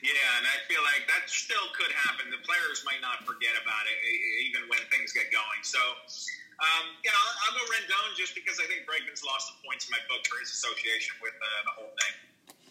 Yeah, 0.06 0.38
and 0.38 0.46
I 0.46 0.62
feel 0.70 0.82
like 0.86 1.10
that 1.10 1.26
still 1.26 1.66
could 1.74 1.90
happen. 2.06 2.30
The 2.30 2.38
players 2.46 2.86
might 2.86 3.02
not 3.02 3.26
forget 3.26 3.58
about 3.58 3.84
it 3.90 3.98
even 4.46 4.70
when 4.70 4.78
things 4.94 5.10
get 5.10 5.34
going. 5.34 5.62
So. 5.66 5.82
Um, 6.56 6.96
you 7.04 7.12
know, 7.12 7.20
I'll, 7.20 7.52
I'll 7.52 7.56
go 7.60 7.68
Rendon 7.68 8.16
just 8.16 8.32
because 8.32 8.56
I 8.56 8.64
think 8.64 8.88
Bregman's 8.88 9.20
lost 9.20 9.52
the 9.52 9.60
points 9.60 9.84
in 9.84 9.92
my 9.92 10.00
book 10.08 10.24
for 10.24 10.40
his 10.40 10.48
association 10.48 11.12
with 11.20 11.36
uh, 11.36 11.44
the 11.68 11.72
whole 11.76 11.92
thing. 12.00 12.14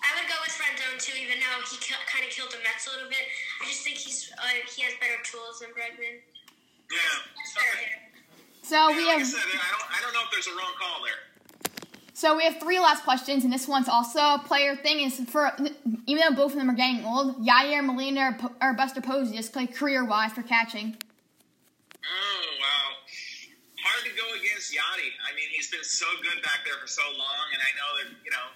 I 0.06 0.10
would 0.17 0.30
go 0.30 0.38
with 0.41 0.54
Rendon 0.58 0.98
too, 1.02 1.17
even 1.17 1.41
though 1.41 1.62
he 1.65 1.78
kind 1.82 2.21
of 2.21 2.30
killed 2.30 2.54
the 2.54 2.62
Mets 2.62 2.86
a 2.86 2.93
little 2.93 3.10
bit. 3.10 3.26
I 3.62 3.65
just 3.65 3.82
think 3.82 3.98
he's 3.98 4.30
uh, 4.38 4.62
he 4.69 4.86
has 4.86 4.93
better 5.02 5.17
tools 5.26 5.65
than 5.65 5.74
Bregman. 5.74 6.21
Yeah. 6.93 7.58
Okay. 7.58 8.06
So 8.62 8.78
yeah, 8.78 8.98
we 8.98 9.06
like 9.06 9.21
have. 9.21 9.30
I, 9.30 9.38
said, 9.38 9.45
I 9.45 9.69
don't. 9.74 9.88
I 9.89 10.00
don't 10.06 10.13
know 10.13 10.26
if 10.26 10.32
there's 10.34 10.50
a 10.50 10.56
wrong 10.58 10.74
call 10.78 11.02
there. 11.02 11.24
So 12.15 12.32
we 12.39 12.47
have 12.47 12.63
three 12.63 12.80
last 12.80 13.04
questions, 13.04 13.43
and 13.43 13.51
this 13.51 13.67
one's 13.67 13.91
also 13.91 14.39
a 14.39 14.41
player 14.47 14.80
thing. 14.80 15.04
Is 15.04 15.19
for 15.28 15.51
even 16.08 16.23
though 16.23 16.32
both 16.32 16.56
of 16.56 16.58
them 16.58 16.71
are 16.71 16.80
getting 16.80 17.04
old, 17.04 17.43
Yadier 17.43 17.84
Molina 17.84 18.39
or, 18.39 18.71
or 18.71 18.73
Buster 18.73 19.04
Posey 19.04 19.36
just 19.36 19.51
play 19.51 19.67
career 19.67 20.08
wise 20.08 20.32
for 20.32 20.39
catching. 20.39 20.95
Oh 21.99 22.47
wow, 22.63 22.88
hard 23.84 24.08
to 24.08 24.15
go 24.15 24.23
against 24.32 24.71
Yadi. 24.71 25.12
I 25.28 25.36
mean, 25.36 25.51
he's 25.51 25.67
been 25.67 25.84
so 25.84 26.08
good 26.23 26.39
back 26.39 26.63
there 26.63 26.80
for 26.80 26.88
so 26.88 27.04
long, 27.19 27.45
and 27.51 27.60
I 27.60 27.71
know 27.75 27.91
that 27.99 28.08
you 28.23 28.32
know 28.32 28.47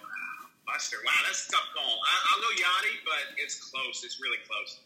Buster. 0.64 0.96
Wow, 1.04 1.20
that's 1.28 1.44
a 1.44 1.52
tough 1.52 1.68
call. 1.76 1.84
I, 1.84 2.40
will 2.40 2.48
go 2.48 2.64
Yadi, 2.64 2.96
but 3.04 3.36
it's 3.36 3.60
close. 3.60 4.00
It's 4.08 4.24
really 4.24 4.40
close. 4.48 4.80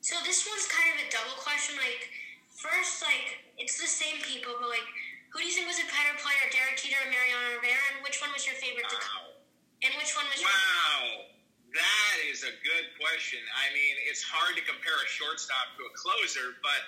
So 0.00 0.16
this 0.24 0.48
one's 0.48 0.64
kind 0.72 0.88
of 0.96 1.04
a 1.04 1.08
double 1.12 1.36
question. 1.36 1.76
Like, 1.76 2.08
first, 2.48 3.04
like, 3.04 3.44
it's 3.60 3.76
the 3.76 3.90
same 3.90 4.24
people, 4.24 4.56
but 4.56 4.72
like, 4.72 4.88
who 5.36 5.44
do 5.44 5.52
you 5.52 5.52
think 5.52 5.68
was 5.68 5.76
a 5.76 5.84
better 5.92 6.16
player, 6.16 6.40
Derek 6.48 6.80
Jeter 6.80 6.96
or 6.96 7.12
Mariano 7.12 7.60
Rivera? 7.60 7.76
And 7.92 8.00
which 8.00 8.24
one 8.24 8.32
was 8.32 8.48
your 8.48 8.56
favorite? 8.56 8.88
Wow. 8.88 9.36
To, 9.36 9.84
and 9.84 9.92
which 10.00 10.16
one 10.16 10.24
was? 10.32 10.40
Wow. 10.40 11.28
That 11.76 12.16
is 12.24 12.40
a 12.40 12.56
good 12.64 12.96
question. 12.96 13.44
I 13.52 13.68
mean, 13.76 14.00
it's 14.08 14.24
hard 14.24 14.56
to 14.56 14.64
compare 14.64 14.96
a 14.96 15.08
shortstop 15.12 15.76
to 15.76 15.84
a 15.84 15.92
closer, 15.92 16.56
but 16.64 16.80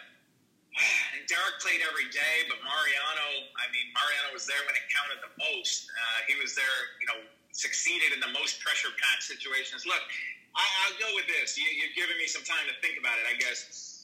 and 1.12 1.28
Derek 1.28 1.60
played 1.60 1.84
every 1.84 2.08
day, 2.08 2.48
but 2.48 2.56
Mariano, 2.64 3.28
I 3.60 3.68
mean, 3.68 3.92
Mariano 3.92 4.32
was 4.32 4.48
there 4.48 4.60
when 4.64 4.72
it 4.80 4.86
counted 4.88 5.20
the 5.20 5.32
most. 5.44 5.92
Uh, 5.92 6.18
he 6.24 6.40
was 6.40 6.56
there, 6.56 6.78
you 7.04 7.08
know, 7.12 7.20
succeeded 7.52 8.16
in 8.16 8.20
the 8.24 8.32
most 8.32 8.64
pressure 8.64 8.88
packed 8.96 9.28
situations. 9.28 9.84
Look, 9.84 10.00
I, 10.56 10.64
will 10.88 10.96
go 10.96 11.10
with 11.20 11.28
this. 11.28 11.60
You, 11.60 11.68
you've 11.68 11.98
given 11.98 12.16
me 12.16 12.24
some 12.24 12.46
time 12.48 12.64
to 12.64 12.74
think 12.80 12.96
about 12.96 13.20
it, 13.20 13.28
I 13.28 13.36
guess. 13.36 13.97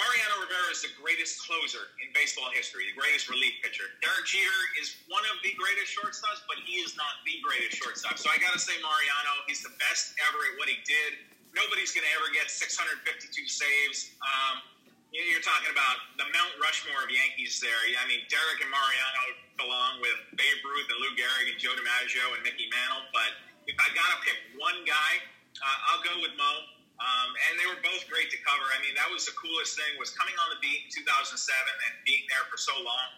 Mariano 0.00 0.48
Rivera 0.48 0.72
is 0.72 0.80
the 0.80 0.96
greatest 0.96 1.44
closer 1.44 1.92
in 2.00 2.08
baseball 2.16 2.48
history, 2.56 2.88
the 2.88 2.96
greatest 2.96 3.28
relief 3.28 3.60
pitcher. 3.60 3.84
Derek 4.00 4.24
Jeter 4.24 4.60
is 4.80 4.96
one 5.12 5.20
of 5.28 5.36
the 5.44 5.52
greatest 5.60 5.92
shortstops, 5.92 6.40
but 6.48 6.56
he 6.64 6.80
is 6.80 6.96
not 6.96 7.20
the 7.28 7.36
greatest 7.44 7.76
shortstop. 7.76 8.16
So 8.16 8.32
I 8.32 8.40
got 8.40 8.56
to 8.56 8.62
say, 8.62 8.72
Mariano, 8.80 9.44
he's 9.44 9.60
the 9.60 9.76
best 9.76 10.16
ever 10.32 10.40
at 10.48 10.56
what 10.56 10.72
he 10.72 10.80
did. 10.88 11.20
Nobody's 11.52 11.92
going 11.92 12.08
to 12.08 12.12
ever 12.16 12.32
get 12.32 12.48
652 12.48 13.28
saves. 13.44 14.16
Um, 14.24 14.64
you're 15.12 15.44
talking 15.44 15.68
about 15.68 16.00
the 16.16 16.24
Mount 16.32 16.54
Rushmore 16.64 17.04
of 17.04 17.12
Yankees 17.12 17.60
there. 17.60 17.76
I 18.00 18.06
mean, 18.08 18.24
Derek 18.32 18.62
and 18.64 18.72
Mariano 18.72 19.24
belong 19.60 20.00
with 20.00 20.16
Babe 20.32 20.64
Ruth 20.64 20.88
and 20.88 20.96
Lou 21.02 21.12
Gehrig 21.12 21.52
and 21.52 21.58
Joe 21.60 21.76
DiMaggio 21.76 22.24
and 22.38 22.42
Mickey 22.46 22.72
Mantle. 22.72 23.04
But 23.12 23.36
if 23.68 23.76
I 23.76 23.92
got 23.92 24.08
to 24.16 24.18
pick 24.24 24.38
one 24.56 24.80
guy, 24.88 25.12
uh, 25.60 25.88
I'll 25.92 26.02
go 26.06 26.14
with 26.24 26.32
Mo. 26.40 26.79
Um, 27.00 27.32
and 27.48 27.56
they 27.56 27.64
were 27.64 27.80
both 27.80 28.04
great 28.12 28.28
to 28.28 28.38
cover. 28.44 28.66
I 28.76 28.78
mean, 28.84 28.92
that 29.00 29.08
was 29.08 29.24
the 29.24 29.32
coolest 29.32 29.72
thing 29.72 29.96
was 29.96 30.12
coming 30.12 30.36
on 30.36 30.52
the 30.52 30.60
beat 30.60 30.84
in 30.84 30.90
2007 30.92 31.32
and 31.32 31.92
being 32.04 32.28
there 32.28 32.44
for 32.52 32.60
so 32.60 32.76
long. 32.84 33.08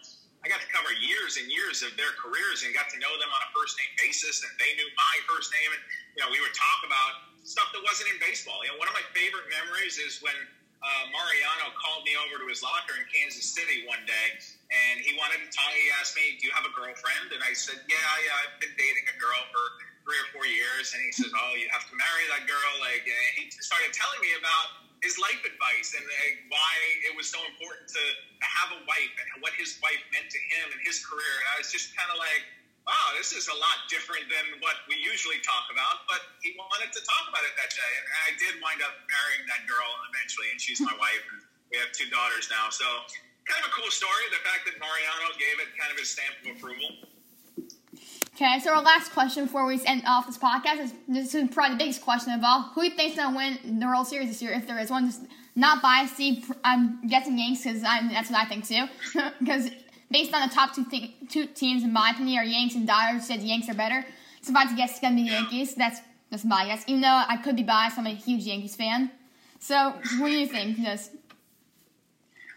I 0.43 0.51
got 0.51 0.59
to 0.59 0.71
cover 0.71 0.91
years 0.99 1.39
and 1.39 1.47
years 1.47 1.83
of 1.83 1.95
their 1.95 2.11
careers 2.19 2.67
and 2.67 2.75
got 2.75 2.91
to 2.91 2.99
know 2.99 3.11
them 3.15 3.31
on 3.31 3.41
a 3.43 3.49
first 3.55 3.79
name 3.79 3.91
basis, 3.95 4.43
and 4.43 4.51
they 4.59 4.75
knew 4.75 4.87
my 4.95 5.15
first 5.27 5.51
name. 5.55 5.71
And 5.71 5.83
you 6.15 6.19
know, 6.23 6.29
we 6.31 6.39
would 6.43 6.55
talk 6.55 6.79
about 6.83 7.31
stuff 7.47 7.71
that 7.71 7.83
wasn't 7.83 8.11
in 8.11 8.19
baseball. 8.19 8.59
You 8.63 8.75
know, 8.75 8.79
one 8.79 8.91
of 8.91 8.95
my 8.95 9.07
favorite 9.15 9.47
memories 9.47 9.99
is 10.03 10.19
when 10.19 10.35
uh, 10.83 11.03
Mariano 11.15 11.71
called 11.79 12.03
me 12.03 12.19
over 12.19 12.43
to 12.43 12.47
his 12.51 12.59
locker 12.59 12.99
in 12.99 13.07
Kansas 13.07 13.55
City 13.55 13.87
one 13.87 14.03
day, 14.03 14.35
and 14.67 14.99
he 14.99 15.15
wanted 15.15 15.39
to 15.43 15.47
talk. 15.47 15.71
He 15.75 15.87
asked 15.95 16.19
me, 16.19 16.35
"Do 16.39 16.47
you 16.47 16.53
have 16.55 16.67
a 16.67 16.75
girlfriend?" 16.75 17.31
And 17.31 17.39
I 17.39 17.55
said, 17.55 17.79
"Yeah, 17.87 17.95
yeah, 18.27 18.43
I've 18.43 18.59
been 18.59 18.75
dating 18.75 19.07
a 19.11 19.17
girl 19.19 19.39
for 19.47 19.63
three 20.03 20.19
or 20.19 20.27
four 20.35 20.45
years." 20.45 20.93
And 20.93 21.01
he 21.01 21.11
says, 21.11 21.31
"Oh, 21.31 21.51
you 21.57 21.67
have 21.71 21.87
to 21.89 21.95
marry 21.95 22.25
that 22.35 22.45
girl." 22.45 22.71
Like, 22.79 23.03
and 23.07 23.31
he 23.39 23.49
started 23.63 23.91
telling 23.91 24.19
me 24.21 24.35
about 24.37 24.83
his 25.01 25.19
life 25.19 25.41
advice 25.43 25.95
and 25.99 26.05
uh, 26.05 26.15
why 26.47 26.73
it 27.07 27.13
was 27.15 27.27
so 27.27 27.39
important 27.51 27.91
to, 27.91 27.99
to 27.99 28.47
have 28.47 28.71
a 28.71 28.79
wife 28.87 29.13
and 29.19 29.43
what 29.43 29.51
his 29.59 29.75
wife 29.83 29.99
meant 30.15 30.31
to 30.31 30.39
him 30.55 30.71
and 30.71 30.79
his 30.87 31.03
career. 31.03 31.33
And 31.43 31.47
I 31.51 31.55
was 31.59 31.75
just 31.75 31.91
kind 31.91 32.07
of 32.07 32.15
like 32.15 32.43
wow, 32.83 33.15
this 33.15 33.31
is 33.31 33.47
a 33.47 33.57
lot 33.57 33.87
different 33.87 34.27
than 34.27 34.59
what 34.59 34.75
we 34.91 34.99
usually 34.99 35.39
talk 35.39 35.71
about. 35.71 36.03
But 36.07 36.19
he 36.43 36.55
wanted 36.59 36.91
to 36.91 37.01
talk 37.03 37.25
about 37.31 37.43
it 37.47 37.55
that 37.55 37.71
day. 37.71 37.91
And 37.99 38.07
I 38.27 38.29
did 38.35 38.53
wind 38.59 38.83
up 38.83 38.95
marrying 39.07 39.43
that 39.47 39.63
girl 39.67 39.87
eventually, 40.11 40.51
and 40.51 40.59
she's 40.59 40.83
my 40.83 40.95
wife. 40.99 41.23
And 41.31 41.39
we 41.71 41.79
have 41.79 41.95
two 41.95 42.07
daughters 42.11 42.51
now. 42.51 42.69
So, 42.69 42.85
kind 43.47 43.63
of 43.63 43.71
a 43.71 43.73
cool 43.75 43.91
story. 43.91 44.23
The 44.31 44.43
fact 44.43 44.67
that 44.67 44.75
Mariano 44.79 45.31
gave 45.39 45.63
it 45.63 45.71
kind 45.79 45.91
of 45.91 45.97
his 45.99 46.11
stamp 46.11 46.35
of 46.43 46.59
approval. 46.59 47.12
Okay, 48.35 48.59
so 48.61 48.73
our 48.73 48.81
last 48.81 49.11
question 49.11 49.45
before 49.45 49.67
we 49.67 49.79
end 49.85 50.01
off 50.07 50.25
this 50.25 50.39
podcast 50.39 50.79
is 50.79 50.93
this 51.07 51.35
is 51.35 51.49
probably 51.51 51.75
the 51.75 51.83
biggest 51.83 52.01
question 52.01 52.33
of 52.33 52.43
all. 52.43 52.63
Who 52.73 52.81
do 52.81 52.87
you 52.87 52.95
think's 52.95 53.15
gonna 53.15 53.37
win 53.37 53.79
the 53.79 53.85
World 53.85 54.07
Series 54.07 54.27
this 54.27 54.41
year, 54.41 54.51
if 54.53 54.65
there 54.65 54.79
is 54.79 54.89
one? 54.89 55.05
Just 55.05 55.21
not 55.55 55.83
biased. 55.83 56.19
I'm 56.63 57.07
guessing 57.07 57.37
Yanks 57.37 57.63
because 57.63 57.81
that's 57.83 58.31
what 58.31 58.39
I 58.39 58.45
think 58.45 58.67
too. 58.67 58.87
Because 59.39 59.69
based 60.09 60.33
on 60.33 60.49
the 60.49 60.53
top 60.53 60.73
two, 60.73 60.83
th- 60.85 61.11
two 61.29 61.45
teams, 61.45 61.83
in 61.83 61.93
my 61.93 62.09
opinion, 62.09 62.39
are 62.39 62.43
Yanks 62.43 62.73
and 62.73 62.87
Dodgers. 62.87 63.27
Said 63.27 63.41
Yanks 63.41 63.69
are 63.69 63.75
better. 63.75 64.03
So 64.41 64.49
if 64.49 64.55
I 64.55 64.61
had 64.61 64.69
to 64.69 64.75
guess, 64.75 64.91
it's 64.91 64.99
gonna 64.99 65.15
be 65.15 65.25
the 65.25 65.35
Yankees. 65.35 65.75
That's 65.75 65.99
that's 66.31 66.43
my 66.43 66.65
guess. 66.65 66.83
Even 66.87 67.01
though 67.01 67.23
I 67.27 67.37
could 67.37 67.55
be 67.55 67.61
biased, 67.61 67.99
I'm 67.99 68.07
a 68.07 68.15
huge 68.15 68.45
Yankees 68.45 68.75
fan. 68.75 69.11
So 69.59 69.91
what 70.17 70.29
do 70.29 70.33
you 70.33 70.47
think? 70.47 70.77
Just 70.77 71.11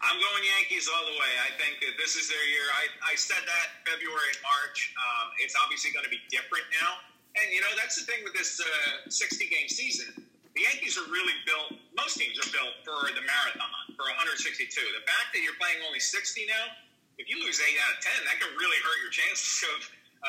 I'm 0.07 0.15
going 0.23 0.43
Yankees 0.55 0.87
all 0.87 1.03
the 1.03 1.19
way. 1.19 1.31
I 1.43 1.51
think 1.59 1.83
that 1.83 1.99
this 1.99 2.15
is 2.15 2.31
their 2.31 2.47
year. 2.47 2.63
I, 2.79 3.11
I 3.11 3.13
said 3.19 3.43
that 3.43 3.67
February 3.83 4.31
and 4.31 4.39
March. 4.39 4.95
Um, 4.95 5.35
it's 5.43 5.51
obviously 5.59 5.91
going 5.91 6.07
to 6.07 6.13
be 6.13 6.23
different 6.31 6.63
now. 6.79 7.03
And, 7.35 7.51
you 7.51 7.59
know, 7.59 7.69
that's 7.75 7.99
the 7.99 8.07
thing 8.07 8.23
with 8.23 8.31
this 8.31 8.57
uh, 8.63 9.11
60 9.11 9.51
game 9.51 9.67
season. 9.67 10.15
The 10.55 10.63
Yankees 10.63 10.95
are 10.95 11.05
really 11.11 11.35
built, 11.43 11.75
most 11.93 12.15
teams 12.17 12.39
are 12.39 12.49
built 12.49 12.81
for 12.87 13.11
the 13.13 13.21
marathon, 13.21 13.93
for 13.99 14.07
162. 14.09 14.65
The 14.65 15.05
fact 15.05 15.35
that 15.35 15.43
you're 15.43 15.59
playing 15.59 15.83
only 15.85 16.01
60 16.01 16.49
now, 16.49 16.73
if 17.19 17.27
you 17.27 17.37
lose 17.43 17.59
eight 17.61 17.77
out 17.77 17.97
of 17.97 17.99
ten, 18.01 18.17
that 18.25 18.39
can 18.39 18.49
really 18.57 18.79
hurt 18.81 18.97
your 19.03 19.11
chances 19.11 19.65
of, 19.75 19.79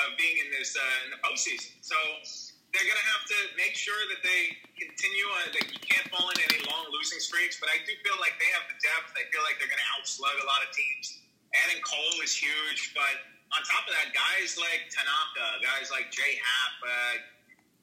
of 0.04 0.18
being 0.18 0.42
in 0.42 0.48
this 0.52 0.74
uh, 0.74 1.04
in 1.06 1.08
the 1.14 1.20
postseason. 1.22 1.72
So 1.80 1.96
they're 2.72 2.84
going 2.84 3.00
to 3.00 3.08
have 3.16 3.24
to 3.24 3.38
make 3.56 3.72
sure 3.72 3.98
that 4.12 4.20
they 4.20 4.56
continue. 4.76 5.26
That 5.56 5.64
you 5.72 5.80
can't 5.80 6.04
fall 6.12 6.28
in 6.34 6.38
any 6.44 6.60
long 6.68 6.88
losing 6.92 7.20
streaks. 7.20 7.56
But 7.56 7.72
I 7.72 7.80
do 7.88 7.92
feel 8.04 8.18
like 8.20 8.36
they 8.36 8.50
have 8.56 8.68
the 8.68 8.78
depth. 8.78 9.16
I 9.16 9.24
feel 9.32 9.40
like 9.44 9.56
they're 9.56 9.70
going 9.70 9.80
to 9.80 9.90
outslug 9.96 10.36
a 10.40 10.46
lot 10.46 10.60
of 10.60 10.70
teams. 10.76 11.24
Adding 11.64 11.80
Cole 11.80 12.20
is 12.20 12.36
huge, 12.36 12.92
but 12.92 13.24
on 13.56 13.64
top 13.64 13.88
of 13.88 13.96
that, 13.96 14.12
guys 14.12 14.60
like 14.60 14.92
Tanaka, 14.92 15.64
guys 15.64 15.88
like 15.88 16.12
Jay 16.12 16.36
Happ. 16.36 16.74
Uh, 16.84 17.16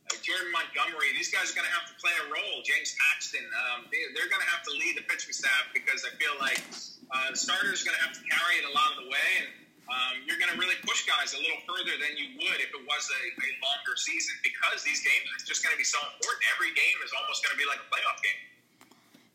uh, 0.05 0.13
Jordan 0.21 0.53
Montgomery, 0.53 1.09
these 1.17 1.33
guys 1.33 1.49
are 1.49 1.57
going 1.57 1.65
to 1.65 1.73
have 1.73 1.89
to 1.89 1.97
play 1.97 2.13
a 2.13 2.25
role. 2.29 2.61
James 2.61 2.93
Paxton, 2.93 3.41
um, 3.73 3.89
they, 3.89 4.05
are 4.05 4.29
going 4.29 4.43
to 4.43 4.51
have 4.53 4.61
to 4.69 4.73
lead 4.77 4.93
the 4.93 5.05
pitching 5.09 5.33
staff 5.33 5.65
because 5.73 6.05
I 6.05 6.13
feel 6.21 6.37
like 6.37 6.61
uh, 7.09 7.33
the 7.33 7.39
starters 7.39 7.81
are 7.81 7.89
going 7.89 7.97
to 7.97 8.05
have 8.05 8.13
to 8.13 8.21
carry 8.21 8.61
it 8.61 8.69
a 8.69 8.73
lot 8.77 8.93
of 8.93 9.01
the 9.01 9.09
way, 9.09 9.29
and 9.41 9.49
um, 9.89 10.21
you're 10.25 10.39
going 10.41 10.51
to 10.51 10.59
really 10.59 10.77
push 10.85 11.05
guys 11.05 11.33
a 11.33 11.39
little 11.39 11.61
further 11.65 11.93
than 11.97 12.17
you 12.17 12.33
would 12.41 12.59
if 12.61 12.73
it 12.73 12.83
was 12.85 13.03
a, 13.09 13.21
a 13.37 13.49
longer 13.61 13.95
season 13.95 14.33
because 14.41 14.81
these 14.83 15.01
games 15.05 15.25
are 15.29 15.45
just 15.45 15.61
going 15.61 15.73
to 15.73 15.81
be 15.81 15.87
so 15.87 15.99
important. 16.01 16.41
Every 16.57 16.73
game 16.73 16.97
is 17.05 17.13
almost 17.13 17.45
going 17.45 17.53
to 17.53 17.59
be 17.61 17.67
like 17.69 17.81
a 17.81 17.89
playoff 17.89 18.19
game. 18.21 18.41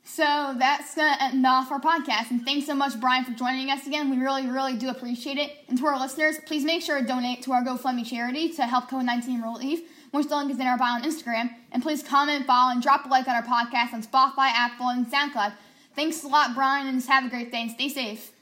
So 0.03 0.59
that's 0.59 0.95
going 0.99 1.15
to 1.15 1.23
end 1.23 1.47
off 1.47 1.71
our 1.71 1.81
podcast. 1.81 2.35
And 2.35 2.43
thanks 2.43 2.67
so 2.67 2.75
much, 2.75 2.99
Bryan, 2.99 3.25
for 3.25 3.33
joining 3.33 3.71
us 3.71 3.87
again. 3.87 4.11
We 4.11 4.19
really, 4.19 4.51
really 4.51 4.75
do 4.75 4.91
appreciate 4.91 5.39
it. 5.39 5.65
And 5.69 5.79
to 5.79 5.87
our 5.87 6.01
listeners, 6.01 6.39
please 6.47 6.65
make 6.65 6.83
sure 6.83 6.99
to 6.99 7.07
donate 7.07 7.43
to 7.43 7.53
our 7.53 7.63
GoFundMe 7.63 8.05
charity 8.05 8.51
to 8.59 8.63
help 8.67 8.91
COVID 8.91 9.05
19 9.05 9.43
relief 9.43 9.81
which 10.11 10.29
the 10.29 10.37
link 10.37 10.51
is 10.51 10.59
in 10.59 10.67
our 10.67 10.79
bio 10.79 10.95
on 10.95 11.03
Instagram. 11.03 11.55
And 11.73 11.83
please 11.83 12.03
comment, 12.03 12.47
follow, 12.47 12.73
and 12.73 12.83
drop 12.83 13.07
a 13.07 13.09
like 13.09 13.29
on 13.29 13.37
our 13.37 13.43
podcast 13.43 13.93
on 13.93 14.03
Spotify, 14.03 14.51
Apple, 14.53 14.89
and 14.89 15.07
SoundCloud. 15.07 15.53
Thanks 15.95 16.25
a 16.25 16.29
lot, 16.29 16.55
Bryan, 16.55 16.87
and 16.87 16.99
just 16.99 17.09
have 17.09 17.25
a 17.25 17.29
great 17.29 17.53
day 17.53 17.63
and 17.63 17.71
stay 17.71 17.89
safe. 17.89 18.33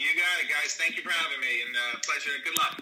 You 0.00 0.08
got 0.16 0.40
it, 0.40 0.48
guys. 0.48 0.80
Thank 0.80 0.96
you 0.96 1.04
for 1.04 1.12
having 1.12 1.44
me, 1.44 1.60
and 1.60 1.76
uh, 1.76 2.00
pleasure. 2.00 2.32
And 2.32 2.40
good 2.40 2.56
luck. 2.56 2.80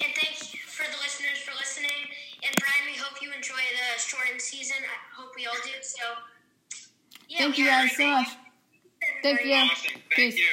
And 0.00 0.08
thanks 0.16 0.48
for 0.72 0.88
the 0.88 0.96
listeners 1.04 1.36
for 1.44 1.52
listening. 1.60 1.92
And 2.40 2.56
Bryan, 2.56 2.88
we 2.88 2.96
hope 2.96 3.20
you 3.20 3.28
enjoy 3.28 3.60
the 3.60 4.00
shortened 4.00 4.40
season. 4.40 4.80
I 4.80 4.96
hope 5.20 5.36
we 5.36 5.44
all 5.44 5.60
do. 5.60 5.76
So, 5.84 6.00
yeah, 7.28 7.44
thank 7.44 7.58
you 7.58 7.66
guys 7.66 7.94
so 7.94 8.08
much. 8.08 8.28
Thank 9.22 9.44
you. 9.44 9.52
Awesome. 9.52 10.00
Thank 10.16 10.32
Peace. 10.32 10.38
you. 10.40 10.48